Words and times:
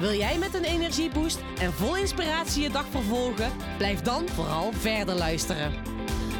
Wil 0.00 0.12
jij 0.12 0.38
met 0.38 0.54
een 0.54 0.64
energieboost 0.64 1.40
en 1.58 1.72
vol 1.72 1.96
inspiratie 1.96 2.62
je 2.62 2.70
dag 2.70 2.86
vervolgen? 2.86 3.52
Blijf 3.76 4.00
dan 4.00 4.28
vooral 4.28 4.72
verder 4.72 5.14
luisteren. 5.14 5.72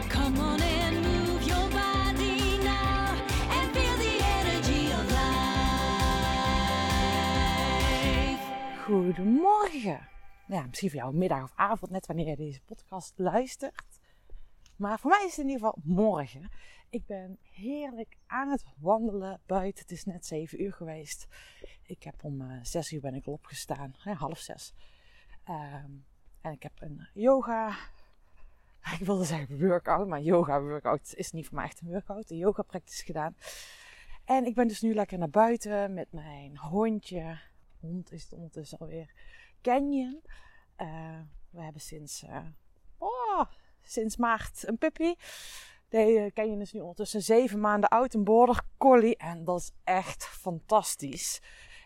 Come 0.08 0.38
on 0.38 0.60
and 0.60 1.00
move 1.02 1.44
your 1.44 1.68
body 1.68 2.56
now 2.62 3.08
and 3.50 3.70
feel 3.72 3.96
the 3.96 4.40
energy. 4.42 4.92
Goedemorgen. 8.84 10.08
Ja, 10.46 10.66
misschien 10.66 10.90
voor 10.90 10.98
jou 10.98 11.14
middag 11.14 11.42
of 11.42 11.52
avond, 11.54 11.90
net 11.90 12.06
wanneer 12.06 12.28
je 12.28 12.36
deze 12.36 12.60
podcast 12.60 13.12
luistert. 13.16 14.00
Maar 14.76 14.98
voor 14.98 15.10
mij 15.10 15.24
is 15.26 15.36
het 15.36 15.44
in 15.44 15.50
ieder 15.50 15.66
geval 15.66 15.82
morgen. 15.84 16.50
Ik 16.90 17.06
ben 17.06 17.38
heerlijk 17.42 18.16
aan 18.26 18.50
het 18.50 18.64
wandelen 18.78 19.40
buiten. 19.46 19.82
Het 19.82 19.90
is 19.90 20.04
net 20.04 20.26
7 20.26 20.62
uur 20.62 20.72
geweest. 20.72 21.26
Ik 21.82 22.02
heb 22.02 22.24
om 22.24 22.40
eh 22.40 22.58
6 22.62 22.92
uur 22.92 23.00
ben 23.00 23.14
ik 23.14 23.26
al 23.26 23.32
opgestaan, 23.32 23.94
half 23.98 24.38
zes. 24.38 24.74
Ehm, 25.44 25.90
en 26.40 26.52
ik 26.52 26.62
heb 26.62 26.72
een 26.78 27.08
yoga. 27.14 27.76
Ik 28.98 29.06
wilde 29.06 29.24
zeggen 29.24 29.66
workout, 29.68 30.08
maar 30.08 30.20
yoga 30.20 30.60
workout 30.60 31.14
is 31.14 31.30
niet 31.30 31.46
voor 31.46 31.54
mij 31.54 31.64
echt 31.64 31.80
een 31.80 31.88
workout. 31.88 32.30
Een 32.30 32.36
yoga 32.36 32.62
practice 32.62 33.04
gedaan. 33.04 33.36
En 34.24 34.44
ik 34.44 34.54
ben 34.54 34.68
dus 34.68 34.80
nu 34.80 34.94
lekker 34.94 35.18
naar 35.18 35.30
buiten 35.30 35.94
met 35.94 36.12
mijn 36.12 36.58
hondje. 36.58 37.40
Hond 37.80 38.12
is 38.12 38.22
het 38.22 38.32
ondertussen 38.32 38.78
alweer. 38.78 39.14
Canyon. 39.62 40.22
Eh, 40.76 41.20
we 41.50 41.62
hebben 41.62 41.80
sinds, 41.80 42.22
eh, 42.22 42.46
oh, 42.98 43.44
sinds 43.82 44.16
maart 44.16 44.68
een 44.68 44.78
puppy. 44.78 45.14
De 45.90 45.98
eh, 45.98 46.32
Canyon 46.32 46.60
is 46.60 46.72
nu 46.72 46.80
ondertussen 46.80 47.22
zeven 47.22 47.60
maanden 47.60 47.88
oud, 47.88 48.14
een 48.14 48.24
border 48.24 48.62
collie. 48.78 49.16
En 49.16 49.44
dat 49.44 49.60
is 49.60 49.70
echt 49.84 50.24
fantastisch. 50.24 51.40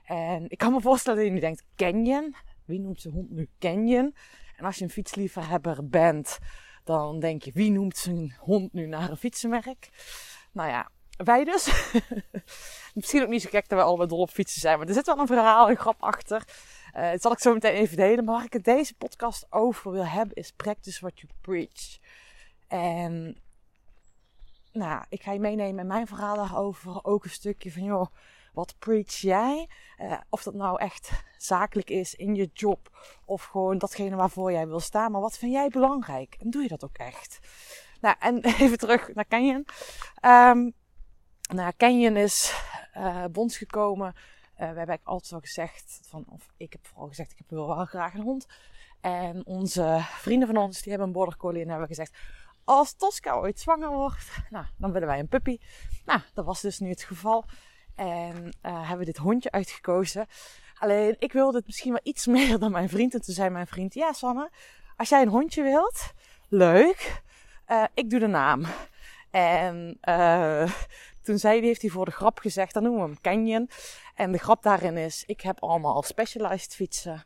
En 0.05 0.45
ik 0.49 0.59
kan 0.59 0.73
me 0.73 0.81
voorstellen 0.81 1.19
dat 1.19 1.29
je 1.29 1.35
nu 1.35 1.41
denkt, 1.41 1.65
Canyon? 1.77 2.35
Wie 2.65 2.81
noemt 2.81 3.01
zijn 3.01 3.15
hond 3.15 3.31
nu 3.31 3.49
Canyon? 3.59 4.15
En 4.57 4.65
als 4.65 4.77
je 4.77 4.85
een 4.85 4.91
fietsliefhebber 4.91 5.89
bent, 5.89 6.39
dan 6.85 7.21
denk 7.21 7.43
je, 7.43 7.53
wie 7.53 7.71
noemt 7.71 7.97
zijn 7.97 8.37
hond 8.39 8.73
nu 8.73 8.87
naar 8.87 9.11
een 9.11 9.17
fietsenmerk? 9.17 9.89
Nou 10.53 10.69
ja, 10.69 10.91
wij 11.17 11.45
dus. 11.45 11.93
Misschien 12.95 13.23
ook 13.23 13.29
niet 13.29 13.43
zo 13.43 13.51
gek 13.51 13.69
dat 13.69 13.79
we 13.79 13.85
allemaal 13.85 14.07
dol 14.07 14.19
op 14.21 14.31
fietsen 14.31 14.61
zijn, 14.61 14.79
maar 14.79 14.89
er 14.89 14.95
zit 14.95 15.07
wel 15.07 15.19
een 15.19 15.27
verhaal, 15.27 15.71
een 15.71 15.77
grap 15.77 16.03
achter. 16.03 16.45
Eh 16.93 17.11
dat 17.11 17.23
zal 17.23 17.33
ik 17.33 17.39
zo 17.39 17.53
meteen 17.53 17.75
even 17.75 17.97
delen. 17.97 18.25
Maar 18.25 18.35
waar 18.35 18.45
ik 18.45 18.53
het 18.53 18.65
deze 18.65 18.95
podcast 18.95 19.47
over 19.51 19.91
wil 19.91 20.07
hebben, 20.07 20.37
is 20.37 20.53
practice 20.53 21.01
what 21.01 21.21
you 21.21 21.33
preach. 21.41 21.99
En 22.69 23.43
nou, 24.75 25.05
ik 25.09 25.23
ga 25.23 25.33
je 25.33 25.41
meenemen 25.41 25.81
in 25.81 25.87
mijn 25.87 26.07
verhaal 26.07 26.37
daarover. 26.37 27.05
Ook 27.05 27.25
een 27.25 27.31
stukje 27.31 27.73
van, 27.73 27.83
joh, 27.83 28.07
wat 28.53 28.75
preach 28.79 29.13
jij? 29.13 29.69
Eh, 29.97 30.21
of 30.29 30.43
dat 30.43 30.55
nou 30.55 30.81
echt 30.81 31.11
zakelijk 31.39 31.91
is 31.91 32.15
in 32.15 32.35
je 32.35 32.51
job. 32.53 32.91
Of 33.25 33.45
gewoon 33.45 33.79
datgene 33.79 34.17
waarvoor 34.17 34.53
jij 34.53 34.67
wil 34.67 34.81
staan. 34.81 35.13
Maar 35.13 35.21
wat 35.21 35.39
vind 35.39 35.53
jij 35.53 35.69
belangrijk? 35.69 36.37
En 36.39 36.51
doe 36.51 36.63
je 36.63 36.69
dat 36.69 36.85
ook 36.85 36.97
echt? 36.97 37.39
Nou, 38.01 38.17
en 38.19 38.45
even 38.63 38.79
terug 38.79 39.15
naar 39.15 39.27
Canyon. 39.29 39.67
Ehm 40.21 40.71
nou, 41.55 41.73
Canyon 41.77 42.17
is 42.17 42.63
eh 42.93 43.25
bonds 43.33 43.57
gekomen. 43.57 44.15
Eh, 44.55 44.71
we 44.71 44.79
hebben 44.79 45.01
altijd 45.03 45.33
al 45.33 45.41
gezegd, 45.41 46.01
van, 46.03 46.25
of 46.29 46.53
ik 46.57 46.73
heb 46.73 46.87
vooral 46.87 47.09
gezegd, 47.09 47.33
ik 47.37 47.45
wil 47.49 47.67
wel 47.67 47.85
graag 47.85 48.15
een 48.15 48.23
hond. 48.23 48.47
En 49.01 49.47
onze 49.47 49.99
vrienden 50.01 50.49
van 50.49 50.57
ons, 50.57 50.81
die 50.83 50.89
hebben 50.91 51.07
een 51.09 51.15
border 51.15 51.37
collie 51.37 51.63
en 51.63 51.69
hebben 51.69 51.89
gezegd, 51.89 52.17
als 52.65 52.95
Tosca 52.95 53.35
ooit 53.35 53.61
zwanger 53.61 53.91
wordt, 53.91 54.31
nou, 54.51 54.65
dan 54.77 54.93
willen 54.93 55.09
wij 55.09 55.19
een 55.19 55.29
puppy. 55.29 55.59
Nou, 56.05 56.21
dat 56.35 56.45
was 56.45 56.61
dus 56.61 56.79
nu 56.79 56.89
het 56.89 57.03
geval. 57.03 57.45
En 57.95 58.53
eh, 58.61 58.81
hebben 58.81 58.99
we 58.99 59.05
dit 59.05 59.17
hondje 59.17 59.51
uitgekozen. 59.51 60.27
Alleen, 60.79 61.17
ik 61.19 61.33
wilde 61.33 61.57
het 61.57 61.67
misschien 61.67 61.91
wel 61.91 62.01
iets 62.03 62.27
meer 62.37 62.59
dan 62.59 62.73
mijn 62.73 62.89
vriend. 62.89 63.15
En 63.15 63.23
toen 63.23 63.35
zei 63.35 63.51
mijn 63.51 63.67
vriend, 63.67 63.95
ja 63.95 64.13
Sanne, 64.13 64.51
als 64.97 65.09
jij 65.09 65.23
een 65.23 65.29
hondje 65.29 65.63
wilt, 65.63 66.13
leuk, 66.49 67.23
Eh, 67.67 67.85
ik 67.95 68.11
doe 68.11 68.21
de 68.21 68.27
naam. 68.27 68.65
En 69.31 69.99
eh, 70.01 70.71
toen 71.23 71.39
zei 71.39 71.59
hij, 71.59 71.67
heeft 71.67 71.81
hij 71.81 71.91
voor 71.91 72.05
de 72.05 72.11
grap 72.11 72.39
gezegd, 72.39 72.75
dan 72.75 72.83
noemen 72.83 73.03
we 73.03 73.07
hem 73.07 73.21
Canyon. 73.21 73.71
En 74.15 74.33
de 74.33 74.39
grap 74.39 74.63
daarin 74.63 74.97
is, 74.97 75.25
ik 75.27 75.41
heb 75.41 75.61
allemaal 75.61 76.03
specialized 76.03 76.75
fietsen. 76.75 77.25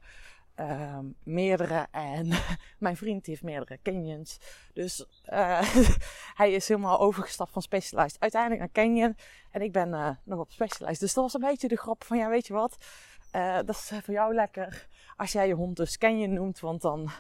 Ehm, 0.59 1.05
meerdere 1.23 1.87
en 1.91 2.29
mijn 2.79 2.97
vriend 2.97 3.27
heeft 3.27 3.43
meerdere 3.43 3.79
Canyons. 3.83 4.39
Dus 4.73 5.07
eh, 5.23 5.75
hij 6.41 6.53
is 6.53 6.69
helemaal 6.69 7.01
overgestapt 7.01 7.53
van 7.53 7.63
Specialized 7.63 8.21
uiteindelijk 8.21 8.61
naar 8.61 8.85
Canyon. 8.85 9.17
En 9.51 9.63
ik 9.63 9.73
ben 9.73 9.95
eh, 9.95 10.11
nog 10.25 10.39
op 10.39 10.51
Specialized. 10.51 11.01
Dus 11.01 11.15
dat 11.15 11.25
was 11.25 11.35
een 11.35 11.49
beetje 11.49 11.69
de 11.69 11.77
grap 11.77 12.05
van, 12.05 12.19
ja 12.19 12.29
weet 12.29 12.47
je 12.47 12.53
wat, 12.53 12.77
Eh, 13.31 13.57
dat 13.57 13.69
is 13.69 13.93
voor 14.03 14.15
jou 14.15 14.35
lekker 14.35 14.89
als 15.17 15.33
jij 15.33 15.47
je 15.47 15.55
hond 15.55 15.77
dus 15.77 15.99
Canyon 15.99 16.33
noemt. 16.33 16.61
Want 16.61 16.83
dan 16.83 17.11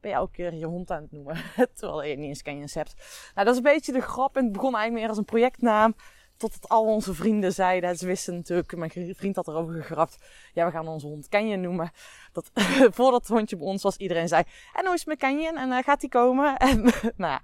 ben 0.00 0.10
je 0.10 0.16
elke 0.16 0.32
keer 0.32 0.54
je 0.54 0.66
hond 0.66 0.90
aan 0.90 1.02
het 1.02 1.12
noemen. 1.12 1.36
Terwijl 1.74 2.02
je 2.02 2.16
niet 2.16 2.28
eens 2.28 2.42
Canyons 2.42 2.74
hebt. 2.74 2.94
Nou, 3.34 3.46
dat 3.46 3.48
is 3.48 3.56
een 3.56 3.72
beetje 3.72 3.92
de 3.92 4.00
grap. 4.00 4.36
En 4.36 4.44
het 4.44 4.52
begon 4.52 4.74
eigenlijk 4.74 5.00
meer 5.00 5.08
als 5.08 5.18
een 5.18 5.24
projectnaam. 5.24 5.94
Totdat 6.38 6.68
al 6.68 6.84
onze 6.84 7.14
vrienden 7.14 7.52
zeiden, 7.52 7.96
ze 7.96 8.06
wisten 8.06 8.34
natuurlijk, 8.34 8.76
mijn 8.76 9.14
vriend 9.14 9.36
had 9.36 9.48
erover 9.48 9.74
gegrapt. 9.74 10.18
Ja, 10.54 10.64
we 10.64 10.70
gaan 10.70 10.88
onze 10.88 11.06
hond 11.06 11.28
Canyon 11.28 11.60
noemen. 11.60 11.90
Dat, 12.32 12.50
voordat 12.96 13.20
het 13.20 13.28
hondje 13.28 13.56
bij 13.56 13.66
ons 13.66 13.82
was, 13.82 13.96
iedereen 13.96 14.28
zei, 14.28 14.42
en 14.74 14.84
hoe 14.84 14.94
is 14.94 15.04
het 15.04 15.20
met? 15.20 15.22
En 15.56 15.72
eh, 15.72 15.84
gaat 15.84 16.00
hij 16.00 16.10
komen? 16.10 16.56
En, 16.68 16.82
nou 17.16 17.32
ja, 17.32 17.42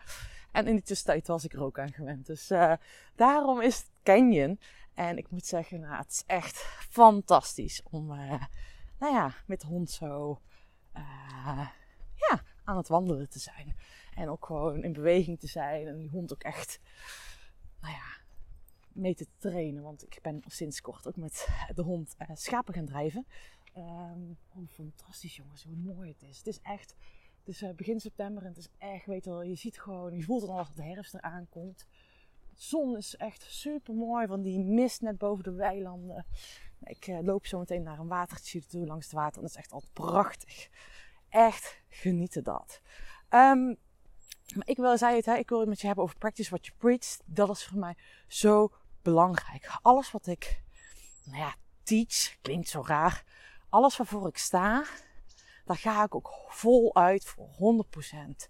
en 0.52 0.66
in 0.66 0.74
die 0.74 0.84
tussentijd 0.84 1.26
was 1.26 1.44
ik 1.44 1.52
er 1.52 1.62
ook 1.62 1.78
aan 1.78 1.92
gewend. 1.92 2.26
Dus 2.26 2.50
eh, 2.50 2.72
daarom 3.14 3.60
is 3.60 3.76
het 3.76 3.90
Canyon. 4.02 4.60
En 4.94 5.18
ik 5.18 5.30
moet 5.30 5.46
zeggen, 5.46 5.80
nou, 5.80 5.96
het 5.96 6.10
is 6.10 6.22
echt 6.26 6.56
fantastisch 6.90 7.82
om, 7.90 8.12
eh, 8.12 8.42
nou 8.98 9.14
ja, 9.14 9.34
met 9.46 9.60
de 9.60 9.66
hond 9.66 9.90
zo, 9.90 10.40
ja, 12.14 12.42
aan 12.64 12.76
het 12.76 12.88
wandelen 12.88 13.30
te 13.30 13.38
zijn. 13.38 13.76
En 14.14 14.30
ook 14.30 14.46
gewoon 14.46 14.82
in 14.82 14.92
beweging 14.92 15.40
te 15.40 15.46
zijn. 15.46 15.86
En 15.86 15.98
die 15.98 16.10
hond 16.10 16.32
ook 16.32 16.42
echt, 16.42 16.80
nou 17.80 17.92
ja, 17.92 18.23
mee 18.94 19.14
te 19.14 19.26
trainen. 19.38 19.82
Want 19.82 20.02
ik 20.02 20.18
ben 20.22 20.42
sinds 20.46 20.80
kort 20.80 21.08
ook 21.08 21.16
met 21.16 21.48
de 21.74 21.82
hond 21.82 22.14
eh, 22.18 22.28
schapen 22.34 22.74
gaan 22.74 22.86
drijven. 22.86 23.26
Oh, 23.72 24.12
fantastisch 24.68 25.36
jongens, 25.36 25.64
hoe 25.64 25.76
mooi 25.76 26.08
het 26.08 26.22
is. 26.22 26.38
Het 26.38 26.46
is 26.46 26.60
echt, 26.62 26.94
het 27.38 27.48
is 27.48 27.62
eh, 27.62 27.74
begin 27.74 28.00
september 28.00 28.42
en 28.42 28.48
het 28.48 28.58
is 28.58 28.68
echt, 28.78 29.06
weet 29.06 29.24
je 29.24 29.30
wel, 29.30 29.42
je 29.42 29.54
ziet 29.54 29.80
gewoon, 29.80 30.16
je 30.16 30.22
voelt 30.22 30.48
al 30.48 30.58
als 30.58 30.74
de 30.74 30.82
herfst 30.82 31.14
eraan 31.14 31.46
komt. 31.48 31.86
De 32.54 32.62
zon 32.62 32.96
is 32.96 33.16
echt 33.16 33.42
super 33.42 33.94
mooi, 33.94 34.26
van 34.26 34.42
die 34.42 34.58
mist 34.58 35.00
net 35.00 35.18
boven 35.18 35.44
de 35.44 35.52
weilanden. 35.52 36.26
Ik 36.82 37.06
eh, 37.06 37.18
loop 37.22 37.46
zo 37.46 37.58
meteen 37.58 37.82
naar 37.82 37.98
een 37.98 38.08
watertje 38.08 38.66
toe 38.66 38.86
langs 38.86 39.04
het 39.04 39.14
water 39.14 39.36
en 39.36 39.42
dat 39.42 39.50
is 39.50 39.56
echt 39.56 39.72
al 39.72 39.82
prachtig. 39.92 40.68
Echt 41.28 41.82
genieten 41.88 42.44
dat. 42.44 42.80
Ehm, 43.28 43.66
maar 44.54 44.68
ik 44.68 44.76
wil, 44.76 44.98
zei 44.98 45.16
het, 45.16 45.26
hè, 45.26 45.34
ik 45.34 45.48
wil 45.48 45.60
het 45.60 45.68
met 45.68 45.80
je 45.80 45.86
hebben 45.86 46.04
over 46.04 46.18
practice 46.18 46.50
what 46.50 46.66
you 46.66 46.78
preach. 46.78 47.18
Dat 47.24 47.50
is 47.50 47.64
voor 47.64 47.78
mij 47.78 47.96
zo 48.26 48.72
belangrijk. 49.04 49.78
Alles 49.82 50.10
wat 50.10 50.26
ik, 50.26 50.62
nou 51.24 51.38
ja, 51.38 51.54
teach, 51.82 52.36
klinkt 52.42 52.68
zo 52.68 52.82
raar. 52.86 53.24
Alles 53.68 53.96
waarvoor 53.96 54.28
ik 54.28 54.38
sta, 54.38 54.84
daar 55.64 55.76
ga 55.76 56.04
ik 56.04 56.14
ook 56.14 56.30
voluit 56.48 57.24
voor 57.24 57.48
100%. 57.48 58.48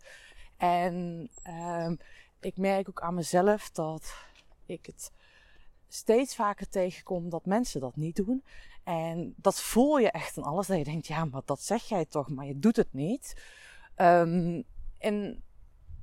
En 0.57 1.29
ehm, 1.43 1.97
ik 2.41 2.57
merk 2.57 2.89
ook 2.89 3.01
aan 3.01 3.15
mezelf 3.15 3.71
dat 3.71 4.15
ik 4.67 4.87
het 4.87 5.13
steeds 5.89 6.35
vaker 6.35 6.69
tegenkom 6.69 7.31
dat 7.31 7.47
mensen 7.47 7.81
dat 7.81 7.97
niet 7.97 8.17
doen. 8.17 8.45
En 8.85 9.35
dat 9.37 9.61
voel 9.61 9.99
je 9.99 10.11
echt 10.11 10.37
in 10.37 10.43
alles. 10.43 10.67
Dat 10.67 10.79
je 10.79 10.85
denkt, 10.85 11.07
ja, 11.07 11.25
maar 11.25 11.43
dat 11.45 11.63
zeg 11.63 11.83
jij 11.83 12.05
toch, 12.05 12.29
maar 12.29 12.47
je 12.47 12.59
doet 12.59 12.77
het 12.77 12.93
niet. 12.93 13.43
Ehm, 13.95 14.63
en 14.99 15.43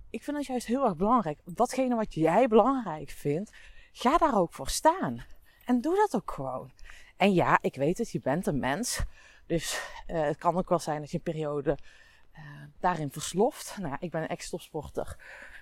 ik 0.09 0.23
vind 0.23 0.37
dat 0.37 0.45
juist 0.45 0.67
heel 0.67 0.85
erg 0.85 0.95
belangrijk. 0.95 1.39
Datgene 1.45 1.95
wat 1.95 2.13
jij 2.13 2.47
belangrijk 2.47 3.09
vindt, 3.09 3.51
ga 3.91 4.17
daar 4.17 4.37
ook 4.37 4.53
voor 4.53 4.69
staan. 4.69 5.25
En 5.65 5.81
doe 5.81 5.95
dat 5.95 6.15
ook 6.15 6.31
gewoon. 6.31 6.71
En 7.17 7.33
ja, 7.33 7.57
ik 7.61 7.75
weet 7.75 7.97
het, 7.97 8.11
je 8.11 8.19
bent 8.19 8.47
een 8.47 8.59
mens. 8.59 9.03
Dus 9.45 9.81
eh, 10.07 10.21
het 10.21 10.37
kan 10.37 10.57
ook 10.57 10.69
wel 10.69 10.79
zijn 10.79 10.99
dat 10.99 11.11
je 11.11 11.17
een 11.17 11.23
periode 11.23 11.77
eh, 12.31 12.43
daarin 12.79 13.11
versloft. 13.11 13.77
Nou, 13.79 13.95
ik 13.99 14.11
ben 14.11 14.21
een 14.21 14.27
ex-topsporter. 14.27 15.17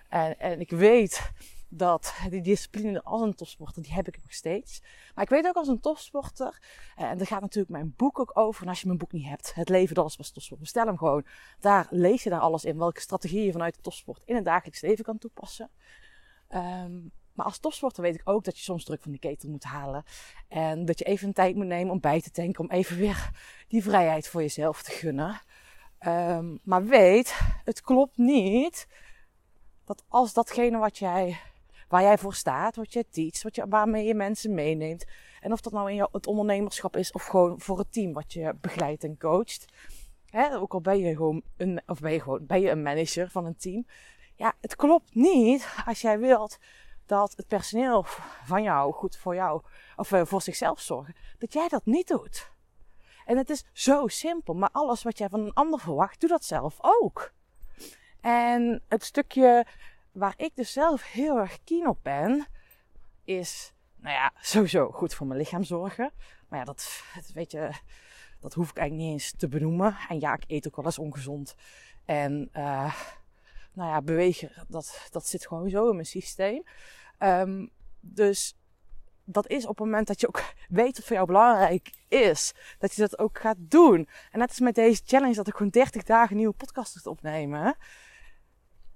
En, 0.10 0.40
en 0.40 0.60
ik 0.60 0.70
weet 0.70 1.32
dat 1.70 2.14
die 2.30 2.42
discipline 2.42 3.04
als 3.04 3.22
een 3.22 3.36
topsporter, 3.36 3.84
die 3.84 3.94
heb 3.94 4.08
ik 4.08 4.18
nog 4.22 4.34
steeds. 4.34 4.82
Maar 5.16 5.24
ik 5.24 5.30
weet 5.30 5.48
ook 5.48 5.56
als 5.56 5.68
een 5.68 5.80
topsporter, 5.80 6.62
eh, 6.96 7.10
en 7.10 7.18
daar 7.18 7.28
gaat 7.28 7.42
natuurlijk 7.42 7.74
mijn 7.74 7.94
boek 7.98 8.20
ook 8.20 8.38
over. 8.38 8.64
En 8.64 8.70
als 8.70 8.80
je 8.80 8.88
mijn 8.88 9.00
boek 9.00 9.12
niet 9.12 9.28
hebt, 9.28 9.54
Het 9.56 9.70
leven 9.70 9.96
dat 9.96 10.08
is 10.08 10.16
pas 10.16 10.32
topsport, 10.32 10.60
bestel 10.60 10.86
hem 10.86 10.98
gewoon. 10.98 11.26
Daar 11.60 11.88
lees 11.90 12.24
je 12.24 12.30
daar 12.30 12.40
alles 12.40 12.66
in, 12.66 12.78
welke 12.78 13.02
strategieën 13.02 13.46
je 13.46 13.52
vanuit 13.52 13.76
de 13.76 13.82
topsport 13.82 14.22
in 14.26 14.36
het 14.36 14.46
dagelijks 14.46 14.82
leven 14.82 15.06
kan 15.06 15.18
toepassen. 15.18 15.70
Ehm, 16.48 16.98
maar 17.40 17.48
als 17.48 17.60
topsporter 17.60 18.04
weet 18.04 18.16
ik 18.16 18.22
ook 18.24 18.44
dat 18.44 18.58
je 18.58 18.64
soms 18.64 18.84
druk 18.84 19.02
van 19.02 19.12
die 19.12 19.20
ketel 19.20 19.50
moet 19.50 19.64
halen. 19.64 20.04
En 20.48 20.86
dat 20.86 21.00
je 21.00 21.06
even 21.06 21.28
een 21.28 21.34
tijd 21.34 21.56
moet 21.56 21.66
nemen 21.66 21.92
om 21.92 22.00
bij 22.00 22.22
te 22.22 22.32
tanken, 22.32 22.64
om 22.64 22.72
even 22.72 22.98
weer 22.98 23.30
die 23.68 23.84
vrijheid 23.84 24.28
voor 24.28 24.42
jezelf 24.42 24.84
te 24.84 24.92
gunnen. 24.92 25.42
Ehm, 26.00 26.56
maar 26.64 26.86
weet, 26.86 27.40
het 27.64 27.82
klopt 27.82 28.18
niet 28.18 28.88
dat 29.86 30.04
als 30.08 30.34
datgene 30.34 30.78
wat 30.78 30.98
jij, 30.98 31.40
waar 31.88 32.02
jij 32.02 32.18
voor 32.18 32.34
staat, 32.34 32.76
wat 32.76 32.94
je 32.94 33.06
teacht, 33.10 33.44
wat 33.44 33.56
je, 33.56 33.66
waarmee 33.68 34.06
je 34.06 34.14
mensen 34.14 34.54
meeneemt, 34.54 35.06
en 35.40 35.52
of 35.52 35.62
dat 35.62 35.74
nou 35.74 35.90
in 35.90 35.96
jou, 35.96 36.10
het 36.12 36.28
ondernemerschap 36.28 36.98
is 36.98 37.12
of 37.12 37.26
gewoon 37.26 37.60
voor 37.60 37.78
het 37.78 37.94
team 37.94 38.14
wat 38.14 38.34
je 38.34 38.56
begeleidt 38.62 39.04
en 39.04 39.18
coacht, 39.18 39.66
hè, 40.26 40.58
ook 40.58 40.74
al 40.74 40.82
ben 40.82 41.00
je 41.00 41.16
gewoon 41.16 41.42
een, 41.58 41.82
of 41.86 42.00
ben 42.00 42.12
je 42.12 42.22
gewoon, 42.22 42.46
ben 42.46 42.62
je 42.62 42.70
een 42.70 42.84
manager 42.84 43.30
van 43.30 43.46
een 43.46 43.58
team, 43.58 43.86
ja, 44.36 44.54
het 44.62 44.76
klopt 44.76 45.16
niet 45.16 45.68
als 45.86 46.02
jij 46.02 46.20
wilt 46.20 46.58
dat 47.10 47.34
het 47.36 47.48
personeel 47.48 48.06
van 48.44 48.64
jou 48.64 48.94
goed 48.94 49.18
voor 49.18 49.36
jou 49.36 49.62
of 49.96 50.12
eh, 50.12 50.26
voor 50.26 50.42
zichzelf 50.42 50.80
zorgen, 50.80 51.16
dat 51.38 51.54
jij 51.54 51.68
dat 51.68 51.86
niet 51.86 52.08
doet. 52.08 52.52
En 53.26 53.38
het 53.38 53.50
is 53.50 53.66
zo 53.74 54.08
simpel, 54.08 54.54
maar 54.54 54.70
alles 54.72 55.04
wat 55.04 55.18
jij 55.18 55.30
van 55.30 55.40
een 55.40 55.54
ander 55.54 55.80
verwacht, 55.80 56.20
doe 56.20 56.30
dat 56.30 56.46
zelf 56.46 56.78
ook. 56.82 57.34
En 58.22 58.84
het 58.88 59.04
stukje 59.04 59.66
waar 60.12 60.34
ik 60.38 60.56
dus 60.56 60.72
zelf 60.72 61.12
heel 61.12 61.38
erg 61.38 61.64
keen 61.64 61.88
op 61.88 62.00
ben, 62.02 62.48
is, 63.24 63.74
nou 63.96 64.16
ja, 64.16 64.32
sowieso 64.40 64.92
goed 64.92 65.14
voor 65.14 65.28
mijn 65.28 65.40
lichaam 65.40 65.64
zorgen. 65.64 66.12
Maar 66.48 66.60
ja, 66.60 66.66
dat, 66.66 67.04
weet 67.34 67.52
je, 67.52 67.72
dat 68.40 68.54
hoef 68.54 68.70
ik 68.70 68.78
eigenlijk 68.78 69.10
niet 69.10 69.22
eens 69.22 69.34
te 69.38 69.48
benoemen. 69.48 69.98
En 70.10 70.20
ja, 70.20 70.34
ik 70.34 70.44
eet 70.48 70.68
ook 70.68 70.76
wel 70.76 70.86
eens 70.86 71.00
ongezond. 71.00 71.56
En 72.06 72.50
uh, 72.54 72.96
nou 73.80 73.92
ja, 73.92 74.02
bewegen, 74.02 74.52
dat, 74.68 75.08
dat 75.12 75.28
zit 75.28 75.48
gewoon 75.48 75.70
zo 75.70 75.90
in 75.90 75.94
mijn 75.94 76.06
systeem. 76.06 76.64
Um, 77.20 77.70
dus 78.00 78.58
dat 79.24 79.48
is 79.48 79.64
op 79.64 79.78
het 79.78 79.86
moment 79.86 80.08
dat 80.08 80.22
je 80.22 80.28
ook 80.28 80.44
weet 80.70 80.96
wat 80.98 81.06
voor 81.06 81.16
jou 81.16 81.28
belangrijk 81.28 81.92
is. 82.08 82.54
Dat 82.80 82.94
je 82.94 83.02
dat 83.02 83.20
ook 83.20 83.40
gaat 83.40 83.58
doen. 83.60 84.08
En 84.32 84.40
net 84.40 84.50
als 84.50 84.60
met 84.60 84.76
deze 84.76 85.02
challenge 85.06 85.36
dat 85.36 85.48
ik 85.48 85.56
gewoon 85.56 85.72
30 85.72 86.04
dagen 86.04 86.36
nieuwe 86.36 86.54
podcast 86.54 86.96
moet 86.96 87.08
opnemen. 87.08 87.76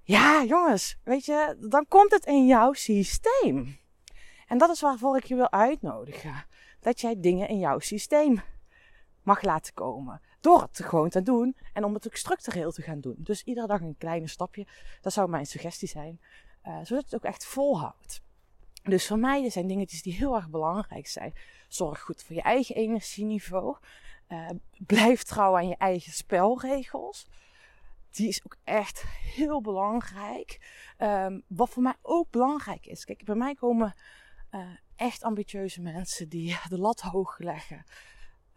Ja, 0.04 0.44
jongens, 0.44 0.98
weet 1.04 1.26
je, 1.26 1.58
dan 1.60 1.88
komt 1.88 2.12
het 2.12 2.26
in 2.26 2.48
jouw 2.48 2.74
systeem. 2.74 3.80
En 4.48 4.58
dat 4.58 4.70
is 4.70 4.82
waarvoor 4.82 5.18
ik 5.18 5.24
je 5.24 5.36
wil 5.36 5.52
uitnodigen. 5.52 6.46
Dat 6.80 7.02
jij 7.02 7.20
dingen 7.20 7.48
in 7.48 7.60
jouw 7.60 7.80
systeem 7.80 8.42
mag 9.24 9.42
laten 9.42 9.74
komen. 9.74 10.22
Door 10.40 10.62
het 10.62 10.84
gewoon 10.84 11.10
te 11.10 11.22
doen 11.22 11.58
en 11.74 11.84
om 11.84 11.94
het 11.94 12.08
ook 12.08 12.16
structureel 12.16 12.72
te 12.72 12.82
gaan 12.82 13.00
doen. 13.00 13.16
Dus 13.18 13.44
iedere 13.44 13.68
dag 13.68 13.82
een 13.82 13.98
kleine 13.98 14.28
stapje. 14.28 14.68
Dat 15.02 15.14
zou 15.14 15.30
mijn 15.30 15.46
suggestie 15.46 15.88
zijn. 15.88 16.22
Uh, 16.68 16.78
zodat 16.84 17.04
het 17.04 17.16
ook 17.16 17.24
echt 17.24 17.46
volhoudt. 17.46 18.22
Dus 18.84 19.08
voor 19.08 19.20
mij 19.20 19.50
zijn 19.50 19.68
dingetjes 19.68 20.02
die 20.02 20.14
heel 20.14 20.36
erg 20.36 20.50
belangrijk 20.50 21.08
zijn. 21.08 21.34
Zorg 21.68 22.02
goed 22.02 22.24
voor 22.24 22.36
je 22.36 22.42
eigen 22.42 22.76
energieniveau. 22.76 23.78
Uh, 24.30 24.50
blijf 24.78 25.24
trouw 25.24 25.56
aan 25.56 25.68
je 25.68 25.78
eigen 25.78 26.12
spelregels. 26.12 27.28
Die 28.12 28.28
is 28.28 28.46
ook 28.46 28.58
echt 28.64 29.04
heel 29.36 29.62
belangrijk. 29.62 30.60
Um, 30.98 31.44
wat 31.48 31.70
voor 31.70 31.84
mij 31.84 31.96
ook 32.02 32.30
belangrijk 32.30 32.86
is. 32.86 33.06
Kijk, 33.06 33.26
bij 33.26 33.36
mij 33.36 33.56
komen 33.56 33.94
uh, 34.52 34.68
echt 34.96 35.24
ambitieuze 35.24 35.82
mensen 35.82 36.30
die 36.30 36.58
de 36.70 36.80
lat 36.80 37.02
hoog 37.02 37.38
leggen. 37.38 37.84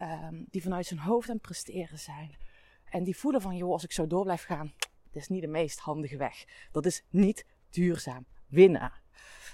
Um, 0.03 0.47
die 0.51 0.63
vanuit 0.63 0.87
zijn 0.87 1.01
hoofd 1.01 1.29
aan 1.29 1.35
het 1.35 1.45
presteren 1.45 1.99
zijn. 1.99 2.37
En 2.85 3.05
die 3.05 3.17
voelen 3.17 3.41
van, 3.41 3.57
joh, 3.57 3.73
als 3.73 3.85
ik 3.85 3.93
zo 3.93 4.07
door 4.07 4.23
blijf 4.23 4.43
gaan, 4.43 4.73
dat 5.13 5.23
is 5.23 5.29
niet 5.29 5.41
de 5.41 5.49
meest 5.49 5.79
handige 5.79 6.17
weg. 6.17 6.45
Dat 6.73 6.87
is 6.87 7.05
niet 7.11 7.47
duurzaam 7.71 8.27
winnen. 8.47 8.93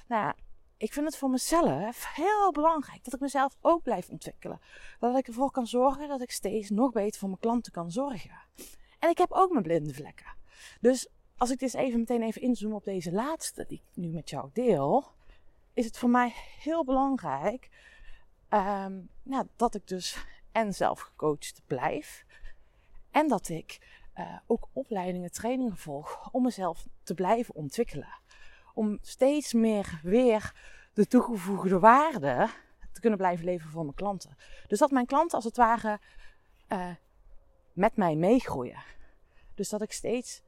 Nou, 0.07 0.35
ik 0.77 0.93
vind 0.93 1.07
het 1.07 1.17
voor 1.17 1.31
mezelf 1.31 2.15
heel 2.15 2.53
belangrijk 2.53 3.05
dat 3.05 3.15
ik 3.15 3.21
mezelf 3.21 3.57
ook 3.61 3.83
blijf 3.83 4.09
ontwikkelen. 4.09 4.61
Dat 4.99 5.19
ik 5.19 5.27
ervoor 5.27 5.51
kan 5.51 5.67
zorgen 5.67 6.09
dat 6.09 6.23
ik 6.23 6.31
steeds 6.31 6.71
nog 6.71 6.93
beter 6.93 7.19
voor 7.19 7.29
mijn 7.29 7.41
klanten 7.41 7.73
kan 7.73 7.91
zorgen. 7.91 8.39
En 8.99 9.11
ik 9.11 9.19
heb 9.19 9.33
ook 9.33 9.51
mijn 9.51 9.63
blinde 9.63 9.95
vlekken. 9.95 10.35
Dus 10.81 11.09
als 11.37 11.51
ik 11.51 11.59
dit 11.59 11.75
even 11.75 11.99
meteen 11.99 12.23
even 12.23 12.43
inzoom 12.43 12.73
op 12.73 12.85
deze 12.85 13.13
laatste 13.13 13.65
die 13.69 13.83
ik 13.91 13.97
nu 13.97 14.09
met 14.09 14.31
jou 14.31 14.51
deel, 14.53 15.05
is 15.73 15.85
het 15.85 15.99
voor 15.99 16.11
mij 16.11 16.33
heel 16.59 16.85
belangrijk 16.85 17.69
um, 18.51 19.09
nou, 19.23 19.47
dat 19.57 19.75
ik 19.75 19.89
dus 19.89 20.27
en 20.53 20.75
zelf 20.75 21.01
gecoacht 21.01 21.63
blijf. 21.67 22.25
En 23.11 23.29
dat 23.29 23.49
ik 23.49 24.01
uh, 24.17 24.39
ook 24.47 24.69
opleidingen, 24.73 25.33
trainingen 25.33 25.77
volg 25.77 26.31
om 26.31 26.43
mezelf 26.43 26.87
te 27.03 27.15
blijven 27.15 27.55
ontwikkelen. 27.55 28.21
Om 28.75 28.99
steeds 29.03 29.53
meer 29.53 30.01
weer 30.03 30.55
de 30.93 31.07
toegevoegde 31.07 31.79
waarde 31.79 32.49
te 32.93 33.01
kunnen 33.01 33.19
blijven 33.19 33.45
leveren 33.45 33.73
voor 33.73 33.83
mijn 33.83 33.95
klanten. 33.95 34.37
Dus 34.67 34.79
dat 34.79 34.91
mijn 34.91 35.07
klanten 35.07 35.37
als 35.37 35.45
het 35.45 35.57
ware 35.57 36.01
uh, 36.69 36.91
met 37.73 37.97
mij 37.97 38.15
meegroeien. 38.15 38.83
Dus 39.55 39.69
dat 39.69 39.83
ik 39.83 39.93
steeds 39.93 40.43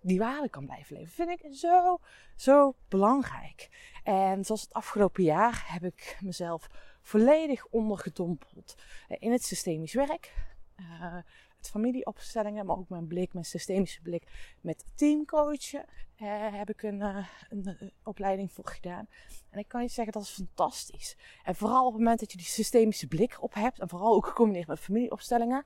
die 0.00 0.18
waarde 0.18 0.48
kan 0.48 0.64
blijven 0.64 0.96
leveren. 0.96 1.26
Vind 1.26 1.44
ik 1.44 1.54
zo, 1.54 1.98
zo 2.36 2.74
belangrijk. 2.88 3.68
En 4.02 4.44
zoals 4.44 4.62
het 4.62 4.72
afgelopen 4.72 5.22
jaar 5.22 5.64
heb 5.66 5.84
ik 5.84 6.18
mezelf 6.20 6.68
volledig 7.08 7.66
ondergedompeld 7.66 8.74
in 9.08 9.32
het 9.32 9.44
systemisch 9.44 9.94
werk. 9.94 10.32
Uh, 10.80 11.16
het 11.56 11.70
familieopstellingen, 11.70 12.66
maar 12.66 12.76
ook 12.76 12.88
mijn 12.88 13.06
blik, 13.06 13.32
mijn 13.32 13.44
systemische 13.44 14.02
blik 14.02 14.54
met 14.60 14.84
teamcoachen. 14.94 15.84
Uh, 16.22 16.54
heb 16.58 16.70
ik 16.70 16.82
een, 16.82 17.00
een, 17.48 17.92
opleiding 18.04 18.52
voor 18.52 18.66
gedaan. 18.66 19.08
En 19.50 19.58
ik 19.58 19.68
kan 19.68 19.82
je 19.82 19.88
zeggen, 19.88 20.12
dat 20.12 20.22
is 20.22 20.30
fantastisch. 20.30 21.16
En 21.42 21.54
vooral 21.54 21.86
op 21.86 21.92
het 21.92 22.02
moment 22.02 22.20
dat 22.20 22.32
je 22.32 22.38
die 22.38 22.46
systemische 22.46 23.06
blik 23.06 23.42
op 23.42 23.54
hebt, 23.54 23.78
en 23.78 23.88
vooral 23.88 24.14
ook 24.14 24.26
gecombineerd 24.26 24.66
met 24.66 24.80
familieopstellingen, 24.80 25.64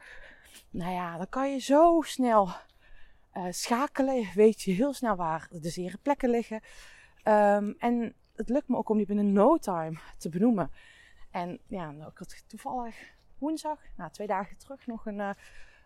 nou 0.71 0.93
ja, 0.93 1.17
dan 1.17 1.29
kan 1.29 1.53
je 1.53 1.59
zo 1.59 2.01
snel 2.01 2.49
schakelen. 3.51 4.29
Weet 4.35 4.63
je 4.63 4.73
heel 4.73 4.93
snel 4.93 5.17
waar 5.17 5.49
de 5.51 5.71
zere 5.71 5.99
plekken 6.03 6.31
liggen. 6.31 6.61
Um, 7.25 7.75
en 7.79 8.15
het 8.35 8.49
lukt 8.49 8.69
me 8.69 8.77
ook 8.77 8.89
om 8.89 8.97
die 8.97 9.07
binnen 9.07 9.33
no 9.33 9.57
time 9.57 9.99
te 10.19 10.29
benoemen. 10.29 10.71
En 11.33 11.59
ja, 11.67 11.91
nou, 11.91 12.11
ik 12.11 12.19
had 12.19 12.45
toevallig 12.47 12.97
woensdag, 13.39 13.79
nou, 13.97 14.11
twee 14.11 14.27
dagen 14.27 14.57
terug, 14.57 14.87
nog 14.87 15.07
een, 15.07 15.19
uh, 15.19 15.31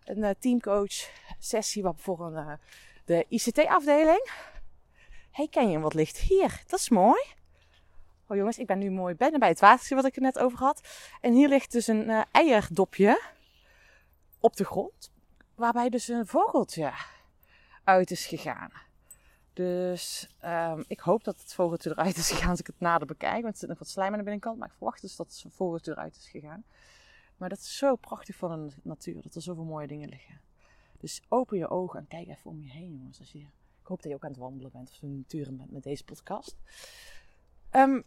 een 0.04 0.18
uh, 0.18 0.30
teamcoach 0.38 1.10
sessie 1.38 1.84
voor 1.96 2.20
een, 2.26 2.46
uh, 2.46 2.52
de 3.04 3.26
ICT-afdeling. 3.28 4.30
Hey, 5.30 5.48
ken 5.48 5.70
je 5.70 5.78
wat 5.78 5.94
ligt 5.94 6.18
hier? 6.18 6.62
Dat 6.66 6.78
is 6.78 6.88
mooi. 6.88 7.22
Oh 8.26 8.36
jongens, 8.36 8.58
ik 8.58 8.66
ben 8.66 8.78
nu 8.78 8.90
mooi 8.90 9.14
binnen 9.14 9.40
bij 9.40 9.48
het 9.48 9.60
watertje 9.60 9.94
wat 9.94 10.04
ik 10.04 10.16
er 10.16 10.22
net 10.22 10.38
over 10.38 10.58
had. 10.58 10.80
En 11.20 11.32
hier 11.32 11.48
ligt 11.48 11.72
dus 11.72 11.86
een 11.86 12.24
eierdopje 12.30 13.22
op 14.40 14.56
de 14.56 14.64
grond. 14.64 15.12
Waarbij 15.54 15.88
dus 15.88 16.08
een 16.08 16.26
vogeltje 16.26 16.92
uit 17.84 18.10
is 18.10 18.26
gegaan. 18.26 18.85
Dus 19.56 20.28
um, 20.44 20.84
ik 20.88 21.00
hoop 21.00 21.24
dat 21.24 21.40
het 21.40 21.54
vogeltje 21.54 21.90
eruit 21.90 22.16
is 22.16 22.30
gegaan 22.32 22.50
als 22.50 22.60
ik 22.60 22.66
het 22.66 22.80
nader 22.80 23.06
bekijk. 23.06 23.42
Want 23.42 23.54
er 23.54 23.60
zit 23.60 23.68
nog 23.68 23.78
wat 23.78 23.88
slijm 23.88 24.12
aan 24.12 24.18
de 24.18 24.24
binnenkant. 24.24 24.58
Maar 24.58 24.68
ik 24.68 24.74
verwacht 24.76 25.00
dus 25.00 25.16
dat 25.16 25.26
het 25.26 25.54
vogeltje 25.54 25.92
eruit 25.92 26.16
is 26.16 26.28
gegaan. 26.28 26.64
Maar 27.36 27.48
dat 27.48 27.58
is 27.58 27.76
zo 27.76 27.96
prachtig 27.96 28.36
van 28.36 28.68
de 28.68 28.74
natuur. 28.82 29.22
Dat 29.22 29.34
er 29.34 29.42
zoveel 29.42 29.64
mooie 29.64 29.86
dingen 29.86 30.08
liggen. 30.08 30.40
Dus 30.98 31.22
open 31.28 31.58
je 31.58 31.68
ogen 31.68 31.98
en 31.98 32.06
kijk 32.08 32.28
even 32.28 32.50
om 32.50 32.62
je 32.62 32.70
heen 32.70 32.96
jongens. 32.98 33.18
Als 33.18 33.32
je, 33.32 33.38
ik 33.38 33.86
hoop 33.86 34.02
dat 34.02 34.10
je 34.10 34.16
ook 34.16 34.24
aan 34.24 34.30
het 34.30 34.38
wandelen 34.38 34.70
bent. 34.72 34.90
Of 34.90 34.98
de 34.98 35.06
natuur 35.06 35.56
bent 35.56 35.72
met 35.72 35.82
deze 35.82 36.04
podcast. 36.04 36.56
Um, 37.72 38.04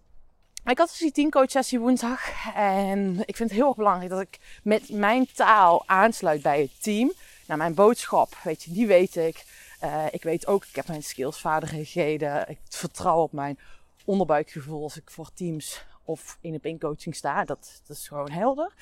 ik 0.66 0.78
had 0.78 0.90
dus 0.90 0.98
die 0.98 1.12
teamcoach 1.12 1.52
sessie 1.52 1.80
woensdag. 1.80 2.54
En 2.56 3.20
ik 3.26 3.36
vind 3.36 3.50
het 3.50 3.60
heel 3.60 3.68
erg 3.68 3.78
belangrijk 3.78 4.10
dat 4.10 4.22
ik 4.22 4.40
met 4.64 4.90
mijn 4.90 5.28
taal 5.34 5.84
aansluit 5.88 6.42
bij 6.42 6.62
het 6.62 6.84
team. 6.84 7.12
Nou, 7.48 7.60
mijn 7.60 7.74
boodschap, 7.74 8.38
weet 8.44 8.64
je, 8.64 8.72
die 8.72 8.88
weet 8.88 9.16
ik. 9.16 9.46
Uh, 9.84 10.06
ik 10.12 10.24
weet 10.24 10.48
ook, 10.48 10.66
ik 10.66 10.76
heb 10.76 10.88
mijn 10.88 11.04
skills, 11.04 11.40
vaardigheden. 11.42 12.50
Ik 12.50 12.60
vertrouw 12.70 13.22
op 13.22 13.32
mijn 13.32 13.60
onderbuikgevoel 14.06 14.84
als 14.84 14.98
ik 14.98 15.12
voor 15.12 15.34
teams 15.34 15.86
of 16.04 16.38
in 16.42 16.60
een 16.62 16.80
coaching 16.80 17.16
sta. 17.16 17.46
Dat, 17.46 17.82
dat 17.88 17.98
is 17.98 18.08
gewoon 18.08 18.32
helder. 18.32 18.74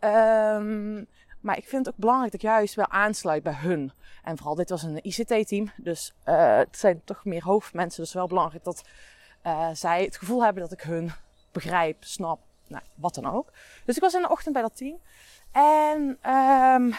Um, 0.00 1.06
maar 1.40 1.56
ik 1.56 1.68
vind 1.68 1.86
het 1.86 1.94
ook 1.94 2.00
belangrijk 2.00 2.32
dat 2.32 2.42
ik 2.42 2.48
juist 2.48 2.74
wel 2.74 2.88
aansluit 2.88 3.42
bij 3.42 3.54
hun. 3.54 3.92
En 4.24 4.36
vooral 4.36 4.54
dit 4.54 4.70
was 4.70 4.82
een 4.82 5.04
ICT-team. 5.04 5.70
Dus 5.76 6.14
uh, 6.24 6.56
het 6.56 6.78
zijn 6.78 7.00
toch 7.04 7.24
meer 7.24 7.44
hoofdmensen. 7.44 8.02
Dus 8.02 8.12
wel 8.12 8.26
belangrijk 8.26 8.64
dat 8.64 8.84
uh, 9.46 9.68
zij 9.72 10.04
het 10.04 10.16
gevoel 10.16 10.44
hebben 10.44 10.62
dat 10.62 10.72
ik 10.72 10.80
hun 10.80 11.12
begrijp, 11.52 11.96
snap, 12.04 12.40
nou, 12.66 12.82
wat 12.94 13.14
dan 13.14 13.26
ook. 13.26 13.52
Dus 13.84 13.96
ik 13.96 14.02
was 14.02 14.14
in 14.14 14.22
de 14.22 14.30
ochtend 14.30 14.54
bij 14.54 14.62
dat 14.62 14.76
team. 14.76 14.98
En 15.52 16.18
um, 16.32 16.94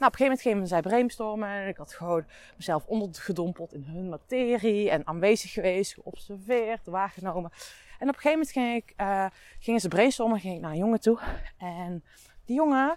Nou, 0.00 0.12
op 0.12 0.20
een 0.20 0.26
gegeven 0.26 0.48
moment 0.52 0.68
gingen 0.70 0.82
zij 0.82 0.90
brainstormen. 0.90 1.48
En 1.48 1.68
ik 1.68 1.76
had 1.76 1.94
gewoon 1.94 2.24
mezelf 2.56 2.84
ondergedompeld 2.86 3.72
in 3.72 3.82
hun 3.82 4.08
materie. 4.08 4.90
En 4.90 5.06
aanwezig 5.06 5.52
geweest, 5.52 5.94
geobserveerd, 5.94 6.86
waargenomen. 6.86 7.50
En 7.98 8.08
op 8.08 8.14
een 8.14 8.20
gegeven 8.20 8.30
moment 8.30 8.50
ging 8.50 8.74
ik, 8.74 8.92
eh, 8.96 9.26
gingen 9.58 9.80
ze 9.80 9.88
brainstormen. 9.88 10.40
Ging 10.40 10.54
ik 10.54 10.60
naar 10.60 10.70
een 10.70 10.78
jongen 10.78 11.00
toe. 11.00 11.18
En 11.58 12.04
die 12.44 12.56
jongen... 12.56 12.96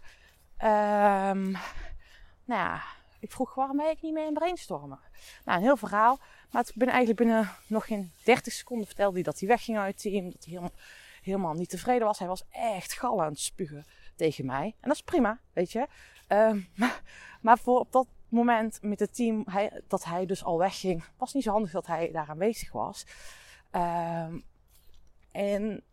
ehm, 0.57 1.51
nou 2.45 2.61
ja, 2.61 2.81
ik 3.19 3.31
vroeg 3.31 3.55
waarom 3.55 3.77
ben 3.77 3.89
ik 3.89 4.01
niet 4.01 4.13
mee 4.13 4.27
in 4.27 4.33
brainstormen? 4.33 4.99
Nou, 5.45 5.57
een 5.57 5.63
heel 5.63 5.77
verhaal. 5.77 6.19
Maar 6.51 6.61
het 6.61 6.71
binnen, 6.75 6.95
eigenlijk 6.95 7.25
binnen 7.25 7.49
nog 7.67 7.85
geen 7.85 8.11
30 8.23 8.53
seconden 8.53 8.85
vertelde 8.85 9.13
hij 9.13 9.23
dat 9.23 9.39
hij 9.39 9.47
wegging 9.47 9.77
uit 9.77 9.93
het 9.93 10.01
team. 10.01 10.23
Dat 10.23 10.43
hij 10.43 10.53
helemaal, 10.53 10.71
helemaal 11.25 11.53
niet 11.53 11.69
tevreden 11.69 12.07
was. 12.07 12.19
Hij 12.19 12.27
was 12.27 12.43
echt 12.49 12.93
gal 12.93 13.23
aan 13.23 13.31
het 13.31 13.39
spugen 13.39 13.85
tegen 14.15 14.45
mij. 14.45 14.65
En 14.65 14.87
dat 14.87 14.95
is 14.95 15.01
prima, 15.01 15.39
weet 15.53 15.71
je. 15.71 15.87
Ehm, 16.27 16.59
maar, 16.75 17.01
maar 17.41 17.57
voor 17.57 17.79
op 17.79 17.91
dat 17.91 18.07
moment 18.29 18.79
met 18.81 18.99
het 18.99 19.15
team, 19.15 19.43
hij, 19.49 19.81
dat 19.87 20.03
hij 20.03 20.25
dus 20.25 20.43
al 20.43 20.57
wegging, 20.57 21.03
was 21.17 21.33
niet 21.33 21.43
zo 21.43 21.51
handig 21.51 21.71
dat 21.71 21.87
hij 21.87 22.11
daar 22.11 22.29
aanwezig 22.29 22.71
was. 22.71 23.05
Ehm, 23.71 24.39
en 25.31 25.83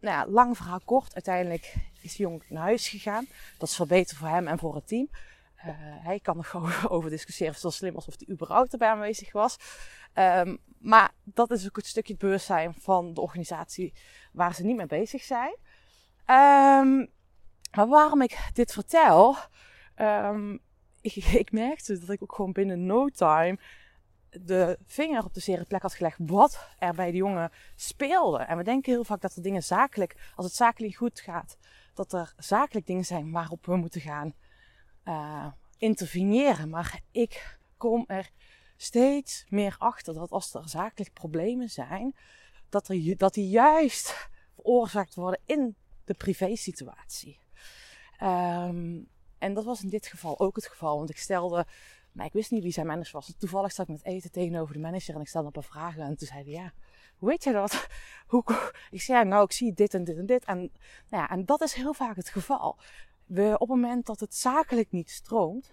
nou 0.00 0.16
ja, 0.16 0.26
lang 0.26 0.56
verhaal 0.56 0.80
kort, 0.84 1.14
uiteindelijk 1.14 1.74
is 2.00 2.16
de 2.16 2.22
jongen 2.22 2.42
naar 2.48 2.62
huis 2.62 2.88
gegaan. 2.88 3.26
Dat 3.58 3.68
is 3.68 3.76
veel 3.76 3.86
beter 3.86 4.16
voor 4.16 4.28
hem 4.28 4.46
en 4.46 4.58
voor 4.58 4.74
het 4.74 4.86
team. 4.86 5.08
Eh, 5.54 5.74
hij 5.78 6.20
kan 6.20 6.38
er 6.38 6.44
gewoon 6.44 6.72
over 6.88 7.10
discussiëren 7.10 7.54
zo 7.54 7.70
slim 7.70 7.94
was 7.94 8.08
of 8.08 8.14
hij 8.18 8.34
überhaupt 8.34 8.72
erbij 8.72 8.88
aanwezig 8.88 9.32
was. 9.32 9.56
Ehm, 10.12 10.56
maar 10.80 11.14
dat 11.24 11.50
is 11.50 11.66
ook 11.66 11.76
het 11.76 11.86
stukje 11.86 12.12
het 12.12 12.22
bewustzijn 12.22 12.74
van 12.78 13.14
de 13.14 13.20
organisatie 13.20 13.94
waar 14.32 14.54
ze 14.54 14.64
niet 14.64 14.76
mee 14.76 14.86
bezig 14.86 15.22
zijn. 15.22 15.56
Ehm, 16.24 17.06
maar 17.76 17.88
waarom 17.88 18.22
ik 18.22 18.50
dit 18.52 18.72
vertel, 18.72 19.36
ehm, 19.94 20.56
ik, 21.00 21.14
ik 21.44 21.52
merkte 21.52 21.98
dat 21.98 22.10
ik 22.10 22.22
ook 22.22 22.34
gewoon 22.34 22.52
binnen 22.52 22.86
no 22.86 23.08
time 23.08 23.58
de 24.30 24.78
vinger 24.86 25.24
op 25.24 25.34
de 25.34 25.40
zere 25.40 25.64
plek 25.64 25.82
had 25.82 25.94
gelegd 25.94 26.18
wat 26.20 26.68
er 26.78 26.94
bij 26.94 27.10
de 27.10 27.16
jongen 27.16 27.50
speelde. 27.74 28.38
En 28.38 28.56
we 28.56 28.62
denken 28.62 28.92
heel 28.92 29.04
vaak 29.04 29.20
dat 29.20 29.34
er 29.34 29.42
dingen 29.42 29.62
zakelijk, 29.62 30.32
als 30.34 30.46
het 30.46 30.54
zakelijk 30.54 30.94
goed 30.94 31.20
gaat, 31.20 31.58
dat 31.94 32.12
er 32.12 32.32
zakelijk 32.36 32.86
dingen 32.86 33.04
zijn 33.04 33.30
waarop 33.30 33.66
we 33.66 33.76
moeten 33.76 34.00
gaan 34.00 34.34
eh, 35.02 35.46
interveneren. 35.78 36.68
Maar 36.68 37.00
ik 37.10 37.58
kom 37.76 38.04
er 38.06 38.30
steeds 38.82 39.44
meer 39.48 39.74
achter 39.78 40.14
dat 40.14 40.30
als 40.30 40.54
er 40.54 40.68
zakelijk 40.68 41.12
problemen 41.12 41.70
zijn, 41.70 42.16
dat, 42.68 42.90
dat 43.16 43.34
die 43.34 43.48
juist 43.48 44.28
veroorzaakt 44.54 45.14
worden 45.14 45.40
in 45.44 45.76
de 46.04 46.14
privésituatie. 46.14 47.38
Ehm 48.18 48.98
en 49.40 49.54
dat 49.54 49.64
was 49.64 49.82
in 49.82 49.88
dit 49.88 50.06
geval 50.06 50.38
ook 50.38 50.56
het 50.56 50.66
geval, 50.66 50.96
want 50.96 51.10
ik 51.10 51.18
stelde, 51.18 51.66
maar 52.12 52.26
ik 52.26 52.32
wist 52.32 52.50
niet 52.50 52.62
wie 52.62 52.72
zijn 52.72 52.86
manager 52.86 53.12
was. 53.12 53.34
Toevallig 53.38 53.72
zat 53.72 53.88
ik 53.88 53.92
met 53.92 54.04
eten 54.04 54.30
tegenover 54.30 54.74
de 54.74 54.80
manager 54.80 55.14
en 55.14 55.20
ik 55.20 55.28
stelde 55.28 55.46
een 55.46 55.52
paar 55.52 55.62
vragen 55.62 56.02
en 56.02 56.16
toen 56.16 56.26
zei 56.26 56.42
hij, 56.42 56.52
ja, 56.52 56.72
hoe 57.16 57.28
weet 57.28 57.44
je 57.44 57.52
dat? 57.52 57.86
Hoe, 58.26 58.44
ik 58.90 59.00
zei, 59.02 59.24
nou, 59.24 59.44
ik 59.44 59.52
zie 59.52 59.72
dit 59.72 59.94
en 59.94 60.04
dit 60.04 60.16
en 60.16 60.26
dit. 60.26 60.44
En, 60.44 60.58
nou 60.58 61.22
ja, 61.22 61.30
en 61.30 61.44
dat 61.44 61.60
is 61.60 61.72
heel 61.72 61.94
vaak 61.94 62.16
het 62.16 62.28
geval. 62.28 62.78
We, 63.26 63.52
op 63.54 63.68
het 63.68 63.68
moment 63.68 64.06
dat 64.06 64.20
het 64.20 64.34
zakelijk 64.34 64.90
niet 64.90 65.10
stroomt, 65.10 65.72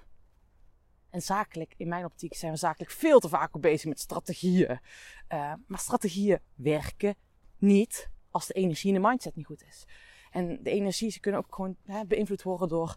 en 1.10 1.22
zakelijk, 1.22 1.74
in 1.78 1.88
mijn 1.88 2.06
optiek, 2.06 2.34
zijn 2.34 2.52
we 2.52 2.58
zakelijk 2.58 2.92
veel 2.92 3.20
te 3.20 3.30
vaak 3.30 3.60
bezig 3.60 3.86
met 3.86 4.00
strategieën. 4.00 4.80
Eh, 5.28 5.54
maar 5.68 5.80
strategieën 5.80 6.40
werken 6.56 7.16
niet 7.58 8.10
als 8.32 8.48
de 8.48 8.54
energie 8.54 8.94
in 8.94 9.02
de 9.02 9.08
mindset 9.08 9.36
niet 9.36 9.46
goed 9.46 9.64
is. 9.64 9.86
En 10.32 10.64
de 10.64 10.70
energie, 10.70 11.12
ze 11.12 11.20
kunnen 11.20 11.40
ook 11.42 11.56
gewoon 11.56 11.76
hè, 11.86 12.06
beïnvloed 12.06 12.44
worden 12.44 12.68
door 12.68 12.96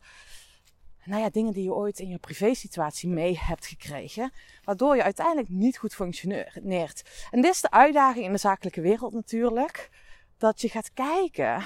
nou 1.04 1.22
ja, 1.22 1.30
dingen 1.30 1.52
die 1.52 1.62
je 1.62 1.74
ooit 1.74 1.98
in 1.98 2.08
je 2.08 2.18
privésituatie 2.18 3.08
mee 3.08 3.38
hebt 3.38 3.66
gekregen. 3.66 4.32
Waardoor 4.64 4.96
je 4.96 5.02
uiteindelijk 5.02 5.48
niet 5.48 5.78
goed 5.78 5.94
functioneert. 5.94 7.28
En 7.30 7.40
dit 7.40 7.54
is 7.54 7.60
de 7.60 7.70
uitdaging 7.70 8.24
in 8.24 8.32
de 8.32 8.38
zakelijke 8.38 8.80
wereld 8.80 9.12
natuurlijk. 9.12 9.90
Dat 10.36 10.60
je 10.60 10.68
gaat 10.68 10.92
kijken, 10.92 11.64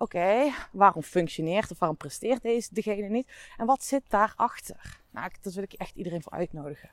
oké, 0.00 0.52
waarom 0.72 1.02
functioneert 1.02 1.70
of 1.70 1.78
waarom 1.78 1.96
presteert 1.96 2.42
deze 2.42 2.74
degene 2.74 3.08
niet? 3.08 3.28
En 3.56 3.66
wat 3.66 3.84
zit 3.84 4.02
daarachter? 4.08 5.00
Nou, 5.10 5.30
daar 5.40 5.52
wil 5.52 5.62
ik 5.62 5.72
echt 5.72 5.94
iedereen 5.94 6.22
voor 6.22 6.32
uitnodigen. 6.32 6.90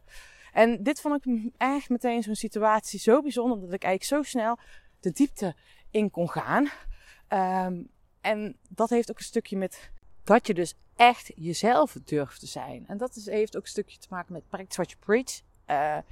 En 0.54 0.84
dit 0.84 1.02
vond 1.02 1.26
ik 1.26 1.52
echt 1.58 1.90
meteen 1.90 2.24
zo'n 2.24 2.36
situatie 2.36 3.00
zo 3.00 3.22
bijzonder. 3.22 3.60
Dat 3.60 3.74
ik 3.74 3.84
eigenlijk 3.84 4.26
zo 4.26 4.30
snel 4.30 4.58
de 5.00 5.12
diepte 5.12 5.56
in 5.92 6.12
kon 6.12 6.30
gaan. 6.30 6.70
Ehm, 7.28 7.82
en 8.22 8.58
dat 8.70 8.90
heeft 8.90 9.10
ook 9.12 9.18
een 9.18 9.24
stukje 9.24 9.58
met 9.58 9.92
dat 10.24 10.48
je 10.48 10.54
dus 10.54 10.76
echt 10.96 11.32
jezelf 11.36 11.98
durft 12.04 12.40
te 12.40 12.48
zijn. 12.48 12.88
En 12.88 12.98
dat 12.98 13.16
heeft 13.26 13.56
ook 13.58 13.64
een 13.64 13.70
stukje 13.70 13.98
te 13.98 14.08
maken 14.10 14.34
met 14.34 14.48
practice 14.50 14.82
what 14.82 14.92
you 14.92 15.04
preach. 15.06 15.42
Eh, 15.66 16.04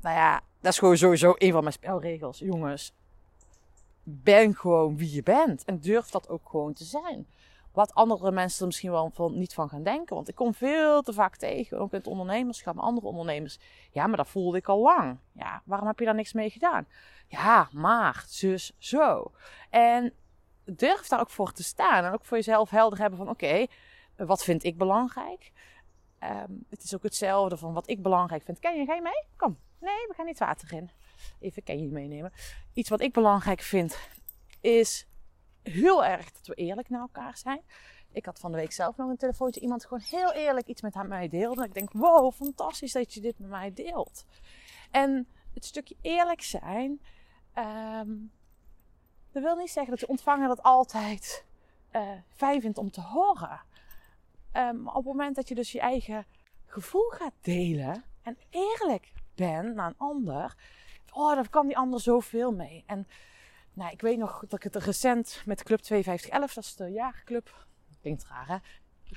nou 0.00 0.16
ja, 0.16 0.40
dat 0.60 0.72
is 0.72 0.78
gewoon 0.78 0.96
sowieso 0.96 1.34
een 1.38 1.52
van 1.52 1.62
mijn 1.62 1.74
spelregels. 1.74 2.38
Jongens, 2.38 2.92
ben 4.10 4.54
gewoon 4.56 4.96
wie 4.96 5.14
je 5.14 5.22
bent. 5.22 5.64
En 5.64 5.80
durf 5.80 6.10
dat 6.10 6.28
ook 6.28 6.48
gewoon 6.48 6.72
te 6.72 6.84
zijn. 6.84 7.26
Wat 7.72 7.94
andere 7.94 8.30
mensen 8.30 8.60
er 8.60 8.66
misschien 8.66 8.90
wel 8.90 9.10
van, 9.14 9.38
niet 9.38 9.54
van 9.54 9.68
gaan 9.68 9.82
denken. 9.82 10.14
Want 10.14 10.28
ik 10.28 10.34
kom 10.34 10.54
veel 10.54 11.02
te 11.02 11.12
vaak 11.12 11.36
tegen, 11.36 11.78
ook 11.78 11.92
in 11.92 11.98
het 11.98 12.06
ondernemerschap, 12.06 12.78
andere 12.78 13.06
ondernemers. 13.06 13.58
Ja, 13.90 14.06
maar 14.06 14.16
dat 14.16 14.28
voelde 14.28 14.56
ik 14.56 14.68
al 14.68 14.82
lang. 14.82 15.18
Ja, 15.32 15.62
waarom 15.64 15.88
heb 15.88 15.98
je 15.98 16.04
daar 16.04 16.14
niks 16.14 16.32
mee 16.32 16.50
gedaan? 16.50 16.86
Ja, 17.26 17.68
maar, 17.72 18.24
zus, 18.28 18.72
zo. 18.78 19.32
En 19.70 20.12
durf 20.64 21.08
daar 21.08 21.20
ook 21.20 21.30
voor 21.30 21.52
te 21.52 21.62
staan. 21.62 22.04
En 22.04 22.12
ook 22.12 22.24
voor 22.24 22.36
jezelf 22.36 22.70
helder 22.70 22.98
hebben 22.98 23.18
van, 23.18 23.28
oké, 23.28 23.66
wat 24.16 24.44
vind 24.44 24.64
ik 24.64 24.78
belangrijk? 24.78 25.52
Ehm, 26.18 26.52
het 26.68 26.82
is 26.82 26.94
ook 26.94 27.02
hetzelfde 27.02 27.56
van 27.56 27.72
wat 27.72 27.88
ik 27.88 28.02
belangrijk 28.02 28.42
vind. 28.44 28.58
Ken 28.58 28.78
je, 28.78 28.84
ga 28.84 28.94
je 28.94 29.02
mee? 29.02 29.24
Kom. 29.36 29.58
Nee, 29.80 30.06
we 30.08 30.14
gaan 30.16 30.26
niet 30.26 30.38
water 30.38 30.72
in. 30.72 30.90
Even 31.40 31.62
ken 31.62 31.82
je 31.82 31.88
meenemen. 31.88 32.32
Iets 32.72 32.88
wat 32.88 33.00
ik 33.00 33.12
belangrijk 33.12 33.60
vind 33.60 33.98
is 34.60 35.06
heel 35.62 36.04
erg 36.04 36.32
dat 36.32 36.46
we 36.46 36.54
eerlijk 36.54 36.88
naar 36.88 37.00
elkaar 37.00 37.36
zijn. 37.36 37.60
Ik 38.12 38.24
had 38.24 38.38
van 38.38 38.50
de 38.50 38.56
week 38.58 38.72
zelf 38.72 38.96
nog 38.96 39.08
een 39.10 39.16
telefoontje. 39.16 39.60
Iemand 39.60 39.82
gewoon 39.82 40.02
heel 40.10 40.32
eerlijk 40.32 40.66
iets 40.66 40.82
met 40.82 41.06
mij 41.08 41.28
deelde. 41.28 41.60
En 41.60 41.66
ik 41.66 41.74
denk, 41.74 41.92
wow, 41.92 42.32
fantastisch 42.32 42.92
dat 42.92 43.14
je 43.14 43.20
dit 43.20 43.38
met 43.38 43.48
mij 43.48 43.72
deelt. 43.74 44.24
En 44.90 45.28
het 45.54 45.64
stukje 45.64 45.96
eerlijk 46.00 46.42
zijn. 46.42 47.00
ehm, 47.52 48.08
dat 49.32 49.42
wil 49.42 49.56
niet 49.56 49.70
zeggen 49.70 49.90
dat 49.90 50.00
de 50.00 50.06
ontvanger 50.06 50.48
dat 50.48 50.62
altijd 50.62 51.44
eh, 51.90 52.10
fijn 52.34 52.60
vindt 52.60 52.78
om 52.78 52.90
te 52.90 53.00
horen. 53.00 53.60
Ehm, 54.52 54.82
maar 54.82 54.94
op 54.94 55.04
het 55.04 55.12
moment 55.12 55.36
dat 55.36 55.48
je 55.48 55.54
dus 55.54 55.72
je 55.72 55.80
eigen 55.80 56.26
gevoel 56.66 57.08
gaat 57.08 57.32
delen 57.40 58.04
en 58.22 58.38
eerlijk 58.50 59.12
bent 59.34 59.74
naar 59.74 59.86
een 59.86 59.98
ander, 59.98 60.56
oh, 61.12 61.34
daar 61.34 61.48
kan 61.48 61.66
die 61.66 61.76
ander 61.76 62.00
zoveel 62.00 62.52
mee. 62.52 62.84
En 62.86 63.06
nou, 63.72 63.92
ik 63.92 64.00
weet 64.00 64.18
nog 64.18 64.44
dat 64.48 64.64
ik 64.64 64.72
het 64.72 64.84
recent 64.84 65.42
met 65.46 65.62
Club 65.62 65.84
5211, 65.84 66.54
dat 66.54 66.64
is 66.64 66.76
de 66.76 66.88
jaarclub, 66.88 67.66
klinkt 68.00 68.24
raar 68.24 68.48
hè, 68.48 68.56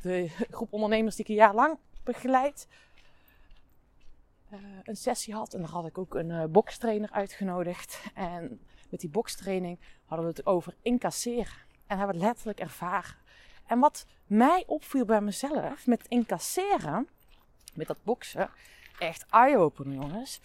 de 0.02 0.28
groep 0.50 0.74
ondernemers 0.74 1.16
die 1.16 1.26
ik 1.26 1.32
een 1.32 1.38
jaar 1.38 1.56
lang 1.56 1.78
begeleid, 2.04 2.68
eh, 4.50 4.60
een 4.84 4.96
sessie 4.96 5.34
had. 5.34 5.54
En 5.54 5.62
daar 5.62 5.70
had 5.70 5.86
ik 5.86 5.98
ook 5.98 6.16
een 6.16 6.32
eh 6.32 6.46
bokstrainer 6.46 7.12
uitgenodigd. 7.12 8.02
En 8.14 8.62
met 8.90 9.00
die 9.00 9.10
bokstraining 9.10 9.80
hadden 10.06 10.28
we 10.28 10.34
het 10.36 10.46
over 10.46 10.76
incasseren. 10.82 11.70
En 11.88 11.98
hebben 11.98 12.16
we 12.16 12.22
het 12.22 12.32
letterlijk 12.32 12.60
ervaren. 12.60 13.16
En 13.66 13.80
wat 13.80 14.06
mij 14.26 14.64
opviel 14.68 15.06
bij 15.06 15.22
mezelf 15.22 15.88
met 15.88 16.08
incasseren, 16.08 17.08
met 17.74 17.88
dat 17.88 18.04
boksen, 18.04 18.50
echt 19.00 19.26
eye-opener 19.30 19.94
jongens. 19.94 20.42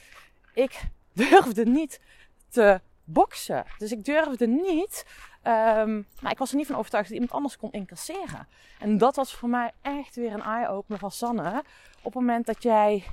Ik 0.54 0.88
durfde 1.30 1.64
niet 1.64 2.00
te 2.48 2.80
boksen. 3.04 3.64
Dus 3.78 3.92
ik 3.92 4.04
durfde 4.04 4.46
niet, 4.46 5.06
ehm, 5.42 5.92
nou, 6.20 6.30
ik 6.30 6.38
was 6.38 6.50
er 6.50 6.56
niet 6.56 6.66
van 6.66 6.76
overtuigd 6.76 7.08
dat 7.08 7.18
iemand 7.18 7.34
anders 7.34 7.56
kon 7.56 7.72
incasseren. 7.72 8.48
En 8.78 8.98
dat 8.98 9.16
was 9.16 9.34
voor 9.34 9.48
mij 9.48 9.72
echt 9.82 10.16
weer 10.16 10.32
een 10.32 10.42
eye-opener 10.42 10.98
van 10.98 11.10
Sanne. 11.10 11.64
Op 11.98 12.04
het 12.04 12.14
moment 12.14 12.46
dat 12.46 12.62
jij, 12.62 13.04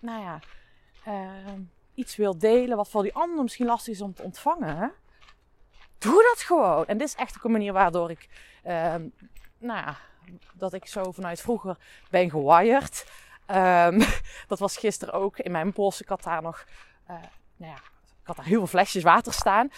nou 0.00 0.22
ja, 0.22 0.38
ehm, 1.04 1.60
iets 1.94 2.16
wilt 2.16 2.40
delen 2.40 2.76
wat 2.76 2.88
voor 2.88 3.02
die 3.02 3.14
ander 3.14 3.42
misschien 3.42 3.66
lastig 3.66 3.94
is 3.94 4.00
om 4.00 4.14
te 4.14 4.22
ontvangen. 4.22 4.92
Doe 5.98 6.22
dat 6.34 6.42
gewoon. 6.42 6.86
En 6.86 6.98
dit 6.98 7.06
is 7.06 7.14
echt 7.14 7.36
ook 7.36 7.44
een 7.44 7.50
manier 7.50 7.72
waardoor 7.72 8.10
ik, 8.10 8.28
ehm, 8.62 9.08
nou 9.58 9.78
ja, 9.78 9.96
dat 10.52 10.72
ik 10.72 10.86
zo 10.86 11.12
vanuit 11.12 11.40
vroeger 11.40 11.76
ben 12.10 12.30
gewired. 12.30 13.06
Dat 14.48 14.58
was 14.58 14.76
gisteren 14.76 15.14
ook 15.14 15.38
in 15.38 15.52
mijn 15.52 15.72
bos. 15.72 16.00
Ik 16.00 16.08
had 16.08 16.22
daar 16.22 16.42
nog, 16.42 16.66
eh, 17.06 17.14
nou 17.60 17.72
ja, 17.72 17.78
ik 18.20 18.26
had 18.26 18.36
daar 18.36 18.44
heel 18.44 18.58
veel 18.58 18.66
flesjes 18.66 19.02
water 19.02 19.32
staan. 19.32 19.70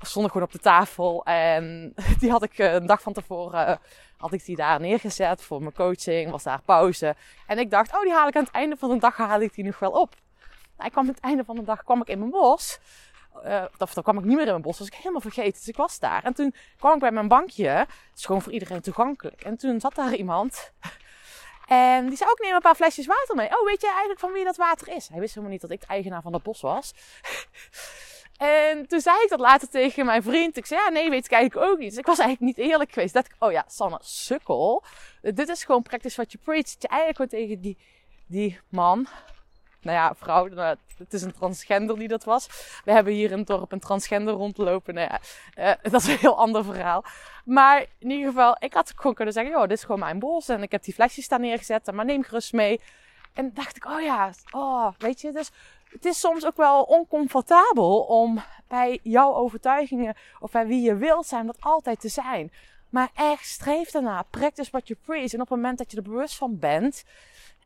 Stonden 0.00 0.30
gewoon 0.30 0.46
op 0.46 0.52
de 0.52 0.58
tafel. 0.58 1.24
En 1.24 1.94
die 2.20 2.30
had 2.30 2.42
ik 2.42 2.58
eh, 2.58 2.72
een 2.72 2.86
dag 2.86 3.02
van 3.02 3.12
tevoren, 3.12 3.66
eh, 3.66 3.76
had 4.16 4.32
ik 4.32 4.44
die 4.44 4.56
daar 4.56 4.80
neergezet 4.80 5.42
voor 5.42 5.60
mijn 5.60 5.74
coaching. 5.74 6.30
Was 6.30 6.42
daar 6.42 6.62
pauze. 6.62 7.14
En 7.46 7.58
ik 7.58 7.70
dacht, 7.70 7.94
oh 7.94 8.02
die 8.02 8.12
haal 8.12 8.28
ik 8.28 8.36
aan 8.36 8.44
het 8.44 8.52
einde 8.52 8.76
van 8.76 8.90
de 8.90 8.98
dag, 8.98 9.16
haal 9.16 9.40
ik 9.40 9.54
die 9.54 9.64
nog 9.64 9.78
wel 9.78 9.90
op. 9.90 10.14
Nou, 10.76 10.86
ik 10.86 10.92
kwam 10.92 11.04
aan 11.04 11.14
het 11.14 11.20
einde 11.20 11.44
van 11.44 11.56
de 11.56 11.64
dag, 11.64 11.84
kwam 11.84 12.00
ik 12.00 12.08
in 12.08 12.18
mijn 12.18 12.30
bos. 12.30 12.78
Eh, 13.42 13.64
of 13.78 13.94
dan 13.94 14.02
kwam 14.02 14.18
ik 14.18 14.24
niet 14.24 14.36
meer 14.36 14.44
in 14.44 14.50
mijn 14.50 14.62
bos, 14.62 14.78
was 14.78 14.86
ik 14.86 14.94
helemaal 14.94 15.20
vergeten. 15.20 15.52
Dus 15.52 15.68
ik 15.68 15.76
was 15.76 15.98
daar. 15.98 16.24
En 16.24 16.34
toen 16.34 16.54
kwam 16.78 16.94
ik 16.94 17.00
bij 17.00 17.12
mijn 17.12 17.28
bankje. 17.28 17.68
Het 17.68 17.88
is 18.16 18.24
gewoon 18.24 18.42
voor 18.42 18.52
iedereen 18.52 18.80
toegankelijk. 18.80 19.40
En 19.40 19.56
toen 19.56 19.80
zat 19.80 19.94
daar 19.94 20.14
iemand. 20.14 20.72
En 21.72 22.08
die 22.08 22.16
zei 22.16 22.30
ook, 22.30 22.38
neem 22.38 22.54
een 22.54 22.60
paar 22.60 22.74
flesjes 22.74 23.06
water 23.06 23.36
mee. 23.36 23.46
Oh, 23.46 23.64
weet 23.64 23.80
je 23.80 23.86
eigenlijk 23.86 24.20
van 24.20 24.32
wie 24.32 24.44
dat 24.44 24.56
water 24.56 24.88
is? 24.88 25.08
Hij 25.08 25.20
wist 25.20 25.30
helemaal 25.30 25.52
niet 25.52 25.60
dat 25.60 25.70
ik 25.70 25.80
de 25.80 25.86
eigenaar 25.86 26.22
van 26.22 26.32
dat 26.32 26.42
bos 26.42 26.60
was. 26.60 26.92
en 28.36 28.86
toen 28.86 29.00
zei 29.00 29.22
ik 29.22 29.28
dat 29.28 29.40
later 29.40 29.68
tegen 29.68 30.06
mijn 30.06 30.22
vriend. 30.22 30.56
Ik 30.56 30.66
zei, 30.66 30.80
ja, 30.80 30.88
nee, 30.88 31.10
weet 31.10 31.24
ik 31.24 31.32
eigenlijk 31.32 31.70
ook 31.70 31.78
niet. 31.78 31.88
Dus 31.88 31.98
ik 31.98 32.06
was 32.06 32.18
eigenlijk 32.18 32.56
niet 32.56 32.66
eerlijk 32.68 32.92
geweest. 32.92 33.14
Dat 33.14 33.26
ik, 33.26 33.34
oh 33.38 33.52
ja, 33.52 33.64
Sanne, 33.68 33.98
sukkel. 34.02 34.82
Dit 35.20 35.48
is 35.48 35.64
gewoon 35.64 35.82
practice 35.82 36.16
what 36.16 36.32
you 36.32 36.44
preach. 36.44 36.74
Je 36.78 36.88
eigenlijk 36.88 37.16
gewoon 37.16 37.46
tegen 37.46 37.62
die, 37.62 37.78
die 38.26 38.60
man, 38.68 39.06
nou 39.82 39.96
ja, 39.96 40.14
vrouw, 40.14 40.46
nou, 40.46 40.76
het 40.98 41.12
is 41.12 41.22
een 41.22 41.32
transgender 41.32 41.98
die 41.98 42.08
dat 42.08 42.24
was. 42.24 42.46
We 42.84 42.92
hebben 42.92 43.12
hier 43.12 43.30
in 43.30 43.38
het 43.38 43.46
dorp 43.46 43.72
een 43.72 43.80
transgender 43.80 44.34
rondlopen. 44.34 44.94
Nou 44.94 45.08
ja, 45.10 45.20
eh, 45.54 45.90
dat 45.90 46.00
is 46.00 46.08
een 46.08 46.18
heel 46.18 46.38
ander 46.38 46.64
verhaal. 46.64 47.04
Maar 47.44 47.86
in 47.98 48.10
ieder 48.10 48.26
geval, 48.26 48.56
ik 48.58 48.74
had 48.74 48.92
gewoon 48.96 49.14
kunnen 49.14 49.34
zeggen, 49.34 49.52
joh, 49.52 49.62
dit 49.62 49.76
is 49.76 49.84
gewoon 49.84 50.00
mijn 50.00 50.18
bos. 50.18 50.48
En 50.48 50.62
ik 50.62 50.72
heb 50.72 50.82
die 50.82 50.94
flesjes 50.94 51.28
daar 51.28 51.40
neergezet, 51.40 51.92
maar 51.92 52.04
neem 52.04 52.22
gerust 52.22 52.52
mee. 52.52 52.80
En 53.32 53.50
dacht 53.54 53.76
ik, 53.76 53.84
oh 53.86 54.00
ja, 54.00 54.30
oh, 54.50 54.88
weet 54.98 55.20
je, 55.20 55.32
dus 55.32 55.50
het 55.90 56.04
is 56.04 56.20
soms 56.20 56.46
ook 56.46 56.56
wel 56.56 56.82
oncomfortabel 56.82 58.00
om 58.00 58.42
bij 58.68 59.00
jouw 59.02 59.34
overtuigingen 59.34 60.16
of 60.40 60.50
bij 60.50 60.66
wie 60.66 60.82
je 60.82 60.96
wilt 60.96 61.26
zijn, 61.26 61.46
dat 61.46 61.56
altijd 61.60 62.00
te 62.00 62.08
zijn. 62.08 62.52
Maar 62.88 63.10
echt 63.14 63.46
streef 63.46 63.90
daarna, 63.90 64.22
practice 64.30 64.70
what 64.70 64.88
you 64.88 64.98
preach. 65.04 65.32
En 65.32 65.40
op 65.40 65.48
het 65.48 65.56
moment 65.56 65.78
dat 65.78 65.90
je 65.90 65.96
er 65.96 66.02
bewust 66.02 66.36
van 66.36 66.58
bent 66.58 67.04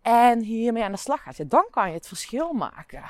en 0.07 0.41
hiermee 0.41 0.85
aan 0.85 0.93
de 0.93 0.99
slag 0.99 1.23
gaat, 1.23 1.37
ja, 1.37 1.45
dan 1.45 1.67
kan 1.71 1.89
je 1.89 1.95
het 1.95 2.09
verschil 2.09 2.53
maken. 2.53 3.03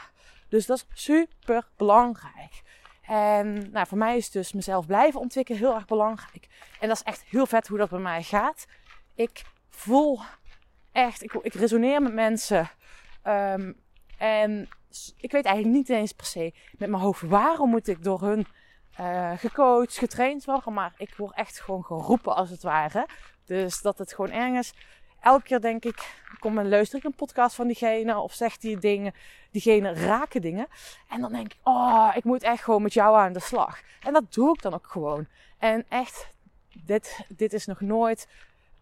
Dus 0.49 0.67
dat 0.67 0.77
is 0.77 1.03
super 1.03 1.69
belangrijk. 1.77 2.63
En 3.03 3.71
nou, 3.71 3.87
voor 3.87 3.99
mij 3.99 4.17
is 4.17 4.31
dus 4.31 4.53
mezelf 4.53 4.87
blijven 4.87 5.21
ontwikkelen 5.21 5.61
heel 5.61 5.75
erg 5.75 5.85
belangrijk. 5.85 6.49
En 6.81 6.89
dat 6.89 6.97
is 6.97 7.03
echt 7.03 7.23
heel 7.23 7.47
vet 7.47 7.67
hoe 7.67 7.79
dat 7.79 7.91
bij 7.91 7.99
mij 7.99 8.23
gaat. 8.23 8.67
Ik 9.15 9.43
voel 9.69 10.21
echt, 10.93 11.23
ik, 11.23 11.33
ik 11.33 11.55
resoneer 11.55 12.03
met 12.03 12.13
mensen. 12.13 12.71
Ehm, 13.23 13.73
en 14.19 14.69
ik 15.17 15.33
weet 15.33 15.45
eigenlijk 15.45 15.77
niet 15.77 15.89
eens 15.89 16.13
per 16.13 16.27
se 16.27 16.55
met 16.79 16.91
mijn 16.91 17.03
hoofd 17.03 17.23
waarom 17.23 17.71
moet 17.71 17.89
ik 17.89 18.03
door 18.03 18.21
hun 18.21 18.47
eh, 18.97 19.33
gecoacht, 19.37 19.99
getraind 19.99 20.45
worden. 20.45 20.73
Maar 20.73 20.95
ik 20.97 21.15
word 21.17 21.35
echt 21.35 21.61
gewoon 21.61 21.85
geroepen 21.85 22.35
als 22.35 22.51
het 22.51 22.63
ware. 22.63 23.09
Dus 23.45 23.81
dat 23.81 23.99
het 23.99 24.15
gewoon 24.15 24.31
ergens 24.31 24.75
elke 25.27 25.43
keer 25.43 25.61
denk 25.61 25.85
ik, 25.85 26.25
kom 26.39 26.59
en 26.59 26.69
luister 26.69 26.99
ik 26.99 27.05
een 27.05 27.15
podcast 27.15 27.55
van 27.55 27.67
diegene 27.67 28.19
of 28.19 28.33
zegt 28.33 28.61
die 28.61 28.79
dingen, 28.79 29.15
diegene 29.51 29.95
raken 29.95 30.41
dingen. 30.41 30.67
En 31.09 31.21
dan 31.21 31.33
denk 31.33 31.53
ik, 31.53 31.59
oh, 31.63 32.13
ik 32.15 32.25
moet 32.25 32.43
echt 32.43 32.63
gewoon 32.63 32.83
met 32.83 32.93
jou 32.93 33.17
aan 33.17 33.33
de 33.33 33.41
slag. 33.41 33.81
En 34.01 34.13
dat 34.13 34.33
doe 34.33 34.55
ik 34.55 34.63
dan 34.63 34.75
ook 34.75 34.87
gewoon. 34.87 35.27
En 35.59 35.85
echt, 35.89 36.29
dit, 36.85 37.27
dit 37.29 37.53
is 37.53 37.67
nog 37.67 37.81
nooit, 37.81 38.29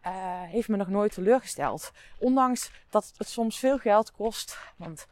uh, 0.07 0.13
heeft 0.43 0.69
me 0.69 0.77
nog 0.77 0.89
nooit 0.89 1.13
teleurgesteld. 1.13 1.93
Ondanks 2.19 2.71
dat 2.91 3.13
het 3.17 3.29
soms 3.29 3.59
veel 3.59 3.79
geld 3.79 4.13
kost, 4.13 4.59
want 4.77 5.07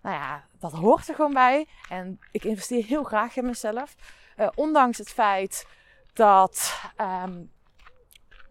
nou 0.00 0.16
ja, 0.16 0.44
dat 0.58 0.72
hoort 0.72 1.08
er 1.08 1.14
gewoon 1.14 1.34
bij. 1.34 1.66
En 1.88 2.20
ik 2.30 2.44
investeer 2.44 2.84
heel 2.84 3.04
graag 3.04 3.36
in 3.36 3.46
mezelf. 3.46 3.94
Uh, 4.36 4.48
ondanks 4.54 4.98
het 4.98 5.10
feit 5.10 5.66
dat 6.12 6.80
um, 7.00 7.51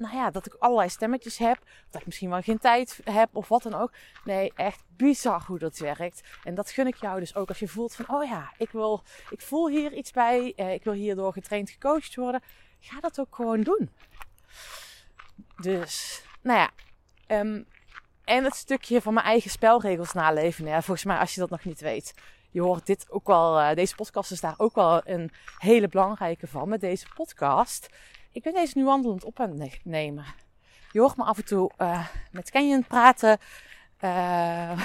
nou 0.02 0.16
ja, 0.16 0.32
dat 0.32 0.46
ik 0.46 0.54
allerlei 0.60 0.90
stemmetjes 0.90 1.38
heb. 1.38 1.58
Dat 1.90 2.02
ik 2.02 2.08
misschien 2.08 2.30
wel 2.30 2.42
geen 2.42 2.60
tijd 2.60 3.00
heb 3.04 3.30
of 3.36 3.48
wat 3.48 3.64
dan 3.64 3.74
ook. 3.74 3.92
Nee, 4.24 4.52
echt 4.56 4.84
bizar 4.96 5.44
hoe 5.46 5.60
dat 5.60 5.78
werkt. 5.78 6.22
En 6.44 6.56
dat 6.56 6.72
gun 6.72 6.88
ik 6.88 6.96
jou 6.96 7.20
dus 7.20 7.36
ook 7.36 7.50
als 7.50 7.60
je 7.60 7.68
voelt 7.68 7.96
van, 7.96 8.16
oh 8.16 8.24
ja, 8.24 8.54
ik, 8.58 8.72
wil, 8.72 9.04
ik 9.30 9.42
voel 9.42 9.70
hier 9.70 9.94
iets 9.94 10.12
bij. 10.12 10.54
Eh, 10.56 10.74
ik 10.74 10.84
wil 10.84 10.94
hierdoor 10.94 11.34
getraind, 11.34 11.70
gecoacht 11.70 12.16
worden. 12.16 12.42
Ga 12.80 13.00
dat 13.00 13.20
ook 13.20 13.36
gewoon 13.36 13.62
doen. 13.62 13.90
Dus, 15.58 16.24
nou 16.42 16.60
ja. 16.60 16.70
Um, 17.40 17.66
en 18.24 18.44
het 18.44 18.56
stukje 18.56 19.02
van 19.02 19.14
mijn 19.14 19.26
eigen 19.26 19.50
spelregels 19.50 20.14
naleven. 20.14 20.66
Ja, 20.66 20.82
volgens 20.82 21.06
mij, 21.06 21.18
als 21.18 21.34
je 21.34 21.40
dat 21.40 21.50
nog 21.50 21.64
niet 21.64 21.82
weet. 21.82 22.14
Je 22.52 22.62
hoort 22.62 22.86
dit 22.86 23.06
ook 23.10 23.28
wel, 23.28 23.60
uh, 23.60 23.74
deze 23.74 23.96
podcast 23.96 24.32
is 24.32 24.42
daar 24.42 24.54
ook 24.58 24.76
wel 24.76 25.02
een 25.04 25.32
hele 25.58 25.88
belangrijke 25.88 26.48
van 26.48 26.70
met 26.70 26.82
deze 26.82 27.06
podcast. 27.16 27.90
Ik 28.32 28.44
ben 28.44 28.54
deze 28.54 28.78
nu 28.78 28.84
wandelend 28.84 29.24
op 29.24 29.40
aan 29.40 29.60
het 29.60 29.80
nemen. 29.84 30.26
Je 30.92 31.00
hoort 31.00 31.18
me 31.18 31.24
af 31.24 31.38
en 31.38 31.46
toe 31.46 31.72
uh, 31.78 32.08
met 32.32 32.52
Canyon 32.52 32.84
praten. 32.84 33.38
Uh, 34.02 34.12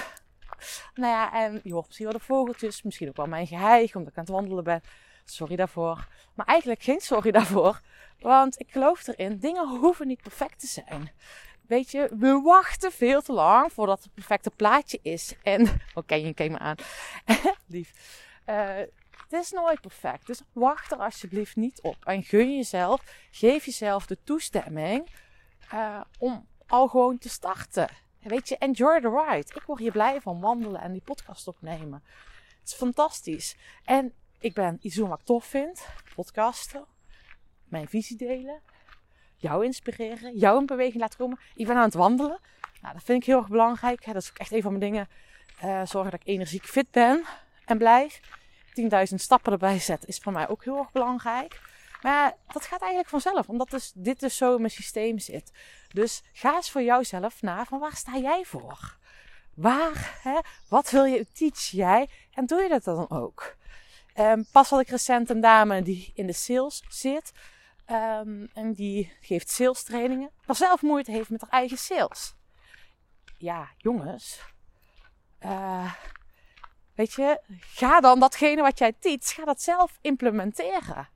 nou 0.94 1.12
ja, 1.12 1.32
en 1.32 1.60
je 1.64 1.72
hoort 1.72 1.86
misschien 1.86 2.06
wel 2.06 2.18
de 2.18 2.24
vogeltjes. 2.24 2.82
Misschien 2.82 3.08
ook 3.08 3.16
wel 3.16 3.26
mijn 3.26 3.46
geheig, 3.46 3.94
omdat 3.94 4.10
ik 4.12 4.18
aan 4.18 4.24
het 4.24 4.32
wandelen 4.32 4.64
ben. 4.64 4.80
Sorry 5.24 5.56
daarvoor. 5.56 6.08
Maar 6.34 6.46
eigenlijk 6.46 6.82
geen 6.82 7.00
sorry 7.00 7.30
daarvoor. 7.30 7.80
Want 8.18 8.60
ik 8.60 8.70
geloof 8.70 9.06
erin, 9.06 9.38
dingen 9.38 9.68
hoeven 9.68 10.06
niet 10.06 10.22
perfect 10.22 10.60
te 10.60 10.66
zijn. 10.66 11.10
Weet 11.66 11.90
je, 11.90 12.08
we 12.18 12.40
wachten 12.44 12.92
veel 12.92 13.22
te 13.22 13.32
lang 13.32 13.72
voordat 13.72 14.02
het 14.02 14.14
perfecte 14.14 14.50
plaatje 14.50 14.98
is. 15.02 15.34
En, 15.42 15.80
okay, 15.94 16.24
je 16.24 16.34
kijk 16.34 16.50
me 16.50 16.58
aan. 16.58 16.76
Lief. 17.66 17.92
Uh, 18.46 18.70
het 19.30 19.40
is 19.44 19.50
nooit 19.50 19.80
perfect. 19.80 20.26
Dus 20.26 20.40
wacht 20.52 20.92
er 20.92 20.98
alsjeblieft 20.98 21.56
niet 21.56 21.80
op. 21.80 21.96
En 22.04 22.22
gun 22.22 22.56
jezelf, 22.56 23.02
geef 23.30 23.64
jezelf 23.64 24.06
de 24.06 24.18
toestemming 24.24 25.08
uh, 25.74 26.00
om 26.18 26.46
al 26.66 26.88
gewoon 26.88 27.18
te 27.18 27.28
starten. 27.28 27.88
Weet 28.20 28.48
je, 28.48 28.56
enjoy 28.58 29.00
the 29.00 29.24
ride. 29.26 29.54
Ik 29.54 29.62
word 29.66 29.78
hier 29.78 29.92
blij 29.92 30.20
van 30.20 30.40
wandelen 30.40 30.80
en 30.80 30.92
die 30.92 31.00
podcast 31.00 31.48
opnemen. 31.48 32.02
Het 32.60 32.68
is 32.68 32.74
fantastisch. 32.74 33.56
En 33.84 34.12
ik 34.38 34.54
ben 34.54 34.78
iets 34.80 34.96
wat 34.96 35.18
ik 35.18 35.24
tof 35.24 35.44
vind. 35.44 35.86
Podcasten. 36.14 36.84
Mijn 37.64 37.88
visie 37.88 38.16
delen. 38.16 38.60
Jou 39.36 39.64
inspireren. 39.64 40.36
Jou 40.36 40.58
in 40.60 40.66
beweging 40.66 41.00
laten 41.00 41.18
komen. 41.18 41.38
Ik 41.54 41.66
ben 41.66 41.76
aan 41.76 41.84
het 41.84 41.94
wandelen. 41.94 42.40
Nou, 42.80 42.94
dat 42.94 43.02
vind 43.02 43.20
ik 43.20 43.26
heel 43.26 43.38
erg 43.38 43.48
belangrijk. 43.48 44.04
Dat 44.04 44.16
is 44.16 44.30
ook 44.30 44.38
echt 44.38 44.52
een 44.52 44.62
van 44.62 44.78
mijn 44.78 44.92
dingen. 44.92 45.08
Uh, 45.64 45.82
zorgen 45.84 46.10
dat 46.10 46.20
ik 46.20 46.26
energiek 46.26 46.64
fit 46.64 46.90
ben 46.90 47.24
en 47.64 47.78
blij. 47.78 48.10
10.000 49.08 49.14
stappen 49.14 49.52
erbij 49.52 49.78
zet, 49.78 50.06
is 50.06 50.18
voor 50.18 50.32
mij 50.32 50.48
ook 50.48 50.64
heel 50.64 50.78
erg 50.78 50.92
belangrijk. 50.92 51.60
Maar 52.02 52.34
dat 52.52 52.66
gaat 52.66 52.80
eigenlijk 52.80 53.10
vanzelf, 53.10 53.48
omdat 53.48 53.70
dus, 53.70 53.92
dit 53.94 54.20
dus 54.20 54.36
zo 54.36 54.54
in 54.54 54.60
mijn 54.60 54.72
systeem 54.72 55.18
zit. 55.18 55.52
Dus 55.92 56.22
ga 56.32 56.54
eens 56.54 56.70
voor 56.70 56.82
jouzelf 56.82 57.42
na 57.42 57.64
van 57.64 57.78
waar 57.78 57.96
sta 57.96 58.16
jij 58.16 58.44
voor? 58.44 58.96
Waar, 59.54 60.18
hè, 60.22 60.38
wat 60.68 60.90
wil 60.90 61.04
je, 61.04 61.26
teach 61.32 61.60
jij? 61.60 62.08
En 62.32 62.46
doe 62.46 62.62
je 62.62 62.68
dat 62.68 62.84
dan 62.84 63.10
ook? 63.10 63.56
Um, 64.18 64.46
pas 64.52 64.70
had 64.70 64.80
ik 64.80 64.88
recent 64.88 65.30
een 65.30 65.40
dame 65.40 65.82
die 65.82 66.12
in 66.14 66.26
de 66.26 66.32
sales 66.32 66.82
zit. 66.88 67.32
Um, 67.90 68.50
en 68.54 68.72
die 68.72 69.12
geeft 69.20 69.50
sales 69.50 69.82
trainingen. 69.82 70.30
Maar 70.46 70.56
zelf 70.56 70.82
moeite 70.82 71.10
heeft 71.10 71.30
met 71.30 71.40
haar 71.40 71.50
eigen 71.50 71.78
sales. 71.78 72.34
Ja, 73.38 73.68
jongens. 73.76 74.40
Uh, 75.40 75.92
Weet 76.96 77.12
je, 77.12 77.40
ga 77.60 78.00
dan 78.00 78.20
datgene 78.20 78.62
wat 78.62 78.78
jij 78.78 78.92
teach, 78.92 79.34
ga 79.34 79.44
dat 79.44 79.62
zelf 79.62 79.98
implementeren. 80.00 81.08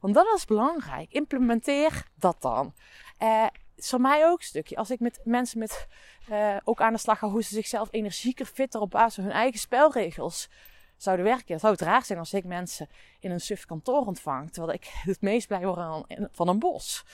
Want 0.00 0.14
dat 0.14 0.26
is 0.34 0.44
belangrijk. 0.44 1.12
Implementeer 1.12 2.06
dat 2.14 2.36
dan. 2.40 2.74
Uh, 3.22 3.46
is 3.76 3.88
voor 3.88 4.00
mij 4.00 4.26
ook 4.26 4.38
een 4.38 4.44
stukje. 4.44 4.76
Als 4.76 4.90
ik 4.90 5.00
met 5.00 5.20
mensen 5.24 5.58
met, 5.58 5.86
uh, 6.30 6.56
ook 6.64 6.80
aan 6.80 6.92
de 6.92 6.98
slag 6.98 7.18
ga 7.18 7.28
hoe 7.28 7.42
ze 7.42 7.54
zichzelf 7.54 7.88
energieker, 7.90 8.46
fitter 8.46 8.80
op 8.80 8.90
basis 8.90 9.14
van 9.14 9.24
hun 9.24 9.32
eigen 9.32 9.60
spelregels 9.60 10.48
zouden 10.96 11.24
werken. 11.24 11.60
Zou 11.60 11.72
het 11.72 11.82
raar 11.82 12.04
zijn 12.04 12.18
als 12.18 12.34
ik 12.34 12.44
mensen 12.44 12.88
in 13.20 13.30
een 13.30 13.40
suf 13.40 13.64
kantoor 13.64 14.06
ontvang. 14.06 14.52
Terwijl 14.52 14.74
ik 14.74 14.90
het 15.10 15.20
meest 15.20 15.46
blij 15.46 15.66
word 15.66 16.04
van 16.32 16.48
een 16.48 16.58
bos. 16.58 17.04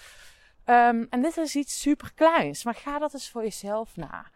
Um, 0.66 1.06
en 1.10 1.22
dit 1.22 1.36
is 1.36 1.56
iets 1.56 1.80
super 1.80 2.12
kleins. 2.14 2.64
Maar 2.64 2.74
ga 2.74 2.98
dat 2.98 3.12
eens 3.12 3.30
voor 3.30 3.42
jezelf 3.42 3.96
na. 3.96 4.30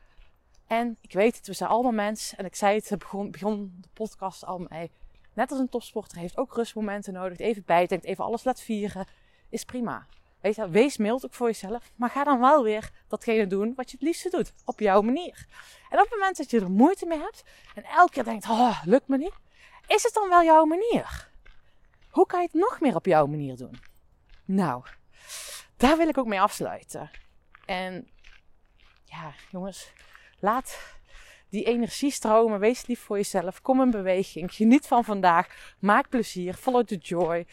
En 0.68 0.96
ik 1.00 1.12
weet 1.12 1.36
het, 1.36 1.46
we 1.46 1.52
zijn 1.52 1.70
allemaal 1.70 1.92
mensen. 1.92 2.38
En 2.38 2.44
ik 2.44 2.54
zei 2.54 2.74
het, 2.76 2.98
begon, 2.98 3.30
begon 3.30 3.78
de 3.80 3.88
podcast 3.92 4.44
al 4.44 4.66
mee. 4.68 4.90
Net 5.32 5.50
als 5.50 5.60
een 5.60 5.68
topsporter 5.68 6.18
heeft 6.18 6.36
ook 6.36 6.54
rustmomenten 6.54 7.12
nodig. 7.12 7.38
Even 7.38 7.62
bijdenkt, 7.66 8.04
even 8.04 8.24
alles 8.24 8.44
laat 8.44 8.60
vieren. 8.60 9.06
Is 9.48 9.64
prima. 9.64 10.06
Weet 10.40 10.54
je, 10.54 10.68
wees 10.68 10.96
mild 10.96 11.24
ook 11.24 11.34
voor 11.34 11.46
jezelf. 11.46 11.90
Maar 11.96 12.10
ga 12.10 12.24
dan 12.24 12.40
wel 12.40 12.62
weer 12.62 12.90
datgene 13.08 13.46
doen 13.46 13.72
wat 13.76 13.90
je 13.90 13.96
het 13.96 14.06
liefste 14.06 14.30
doet. 14.30 14.52
Op 14.64 14.80
jouw 14.80 15.00
manier. 15.02 15.46
En 15.90 15.98
op 15.98 16.04
het 16.04 16.18
moment 16.18 16.36
dat 16.36 16.50
je 16.50 16.60
er 16.60 16.70
moeite 16.70 17.06
mee 17.06 17.18
hebt. 17.18 17.44
En 17.74 17.84
elke 17.84 18.12
keer 18.12 18.24
denkt, 18.24 18.48
oh, 18.48 18.82
lukt 18.84 19.08
me 19.08 19.16
niet. 19.16 19.34
Is 19.86 20.02
het 20.02 20.14
dan 20.14 20.28
wel 20.28 20.42
jouw 20.42 20.64
manier? 20.64 21.30
Hoe 22.10 22.26
kan 22.26 22.40
je 22.40 22.46
het 22.46 22.60
nog 22.60 22.80
meer 22.80 22.94
op 22.94 23.06
jouw 23.06 23.26
manier 23.26 23.56
doen? 23.56 23.80
Nou, 24.44 24.84
daar 25.76 25.96
wil 25.96 26.08
ik 26.08 26.18
ook 26.18 26.26
mee 26.26 26.40
afsluiten. 26.40 27.10
En 27.66 28.08
ja, 29.04 29.32
jongens, 29.50 29.92
Laat 30.38 30.78
die 31.48 31.64
energie 31.64 32.10
stromen. 32.10 32.60
Wees 32.60 32.86
lief 32.86 33.00
voor 33.00 33.16
jezelf. 33.16 33.62
Kom 33.62 33.80
in 33.80 33.90
beweging. 33.90 34.54
Geniet 34.54 34.86
van 34.86 35.04
vandaag. 35.04 35.74
Maak 35.78 36.08
plezier. 36.08 36.54
Follow 36.54 36.84
the 36.84 36.96
joy. 36.96 37.46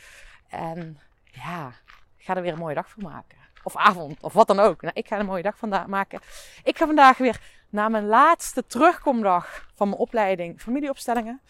En 0.48 1.00
ja, 1.32 1.74
ga 2.17 2.36
er 2.36 2.41
weer 2.41 2.52
een 2.52 2.60
mooie 2.60 2.76
dag 2.76 2.89
van 2.89 3.04
maken. 3.04 3.38
Of 3.63 3.76
avond, 3.76 4.21
of 4.21 4.34
wat 4.34 4.48
dan 4.48 4.60
ook. 4.60 4.82
Nou, 4.82 4.93
ik 4.95 5.08
ga 5.08 5.19
een 5.19 5.26
mooie 5.26 5.43
dag 5.43 5.58
vandaag 5.58 5.88
maken. 5.88 6.19
Ik 6.63 6.78
ga 6.78 6.86
vandaag 6.86 7.17
weer 7.17 7.41
naar 7.69 7.91
mijn 7.91 8.06
laatste 8.06 8.65
terugkomdag 8.65 9.67
van 9.76 9.89
mijn 9.89 10.00
opleiding 10.00 10.62
familieopstellingen. 10.62 11.41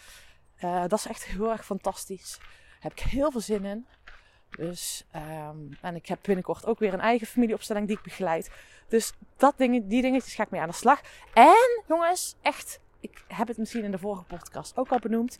Uh, 0.63 0.81
dat 0.87 0.99
is 0.99 1.07
echt 1.07 1.25
heel 1.25 1.51
erg 1.51 1.65
fantastisch. 1.65 2.37
Daar 2.39 2.79
heb 2.79 2.91
ik 2.91 2.99
heel 2.99 3.31
veel 3.31 3.41
zin 3.41 3.65
in. 3.65 3.87
Dus, 4.57 5.05
ehm, 5.11 5.57
en 5.81 5.95
ik 5.95 6.07
heb 6.07 6.19
binnenkort 6.21 6.65
ook 6.65 6.79
weer 6.79 6.93
een 6.93 6.99
eigen 6.99 7.27
familieopstelling 7.27 7.87
die 7.87 7.97
ik 7.97 8.03
begeleid. 8.03 8.51
Dus 8.87 9.13
dat 9.37 9.53
dingen, 9.57 9.87
die 9.87 10.01
dingetjes 10.01 10.35
ga 10.35 10.43
ik 10.43 10.49
mee 10.49 10.61
aan 10.61 10.69
de 10.69 10.73
slag. 10.73 11.01
En 11.33 11.83
jongens, 11.87 12.35
echt, 12.41 12.79
ik 12.99 13.23
heb 13.27 13.47
het 13.47 13.57
misschien 13.57 13.83
in 13.83 13.91
de 13.91 13.97
vorige 13.97 14.23
podcast 14.23 14.77
ook 14.77 14.89
al 14.89 14.99
benoemd. 14.99 15.37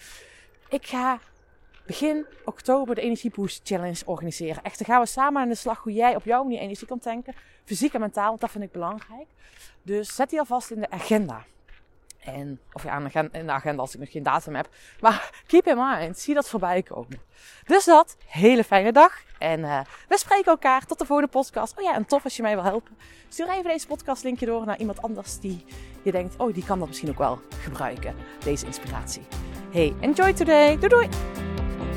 Ik 0.70 0.88
ga 0.88 1.20
begin 1.86 2.26
oktober 2.46 2.96
de 2.96 3.02
Energieboost 3.02 3.62
Challenge 3.64 4.02
organiseren. 4.06 4.64
Echt, 4.64 4.78
dan 4.78 4.88
gaan 4.88 5.02
we 5.02 5.08
samen 5.08 5.42
aan 5.42 5.50
de 5.50 5.56
slag 5.56 5.84
hoe 5.84 5.94
jij 5.94 6.16
op 6.16 6.24
jouw 6.24 6.44
manier 6.44 6.60
energie 6.60 6.88
kan 6.88 7.00
tanken. 7.00 7.34
Fysiek 7.64 7.94
en 7.94 8.00
mentaal, 8.00 8.30
want 8.30 8.42
dat 8.42 8.52
vind 8.52 8.64
ik 8.64 8.72
belangrijk. 8.72 9.28
Dus 9.82 10.16
zet 10.16 10.30
die 10.30 10.40
alvast 10.40 10.72
in 10.72 10.80
de 10.80 10.90
agenda. 10.90 11.46
En, 12.26 12.60
of 12.74 12.84
ja, 12.84 13.02
in 13.32 13.46
de 13.46 13.52
agenda 13.52 13.82
als 13.82 13.94
ik 13.94 14.00
nog 14.00 14.12
geen 14.12 14.24
datum 14.24 14.56
heb. 14.56 14.70
Maar 15.00 15.44
keep 15.48 15.68
in 15.68 15.78
mind, 15.78 16.20
zie 16.20 16.34
dat 16.34 16.50
voorbij 16.50 16.84
komen. 16.84 17.22
Dus 17.66 17.86
dat, 17.86 18.18
hele 18.26 18.64
fijne 18.64 18.92
dag. 18.92 19.24
En 19.40 19.60
uh, 19.60 19.80
we 20.08 20.18
spreken 20.18 20.52
elkaar 20.52 20.86
tot 20.86 21.00
de 21.00 21.06
volgende 21.06 21.32
podcast. 21.32 21.78
Oh 21.78 21.84
ja, 21.84 21.94
en 21.94 22.06
tof 22.06 22.24
als 22.24 22.36
je 22.36 22.42
mij 22.42 22.56
wil 22.56 22.64
helpen. 22.64 22.98
Stuur 23.30 23.50
even 23.50 23.64
deze 23.64 23.88
podcast 23.88 24.24
linkje 24.24 24.46
door 24.46 24.66
naar 24.66 24.78
iemand 24.78 25.02
anders 25.02 25.40
die 25.40 25.66
je 26.02 26.12
denkt, 26.12 26.36
oh 26.38 26.54
die 26.54 26.66
kan 26.66 26.80
dat 26.80 26.88
misschien 26.88 27.10
ook 27.10 27.18
wel 27.18 27.40
gebruiken. 27.62 28.16
Deze 28.44 28.66
inspiratie. 28.66 29.22
Hey, 29.72 29.94
enjoy 30.00 30.34
today. 30.34 30.78
Doei 30.78 30.88
doei. 30.88 31.45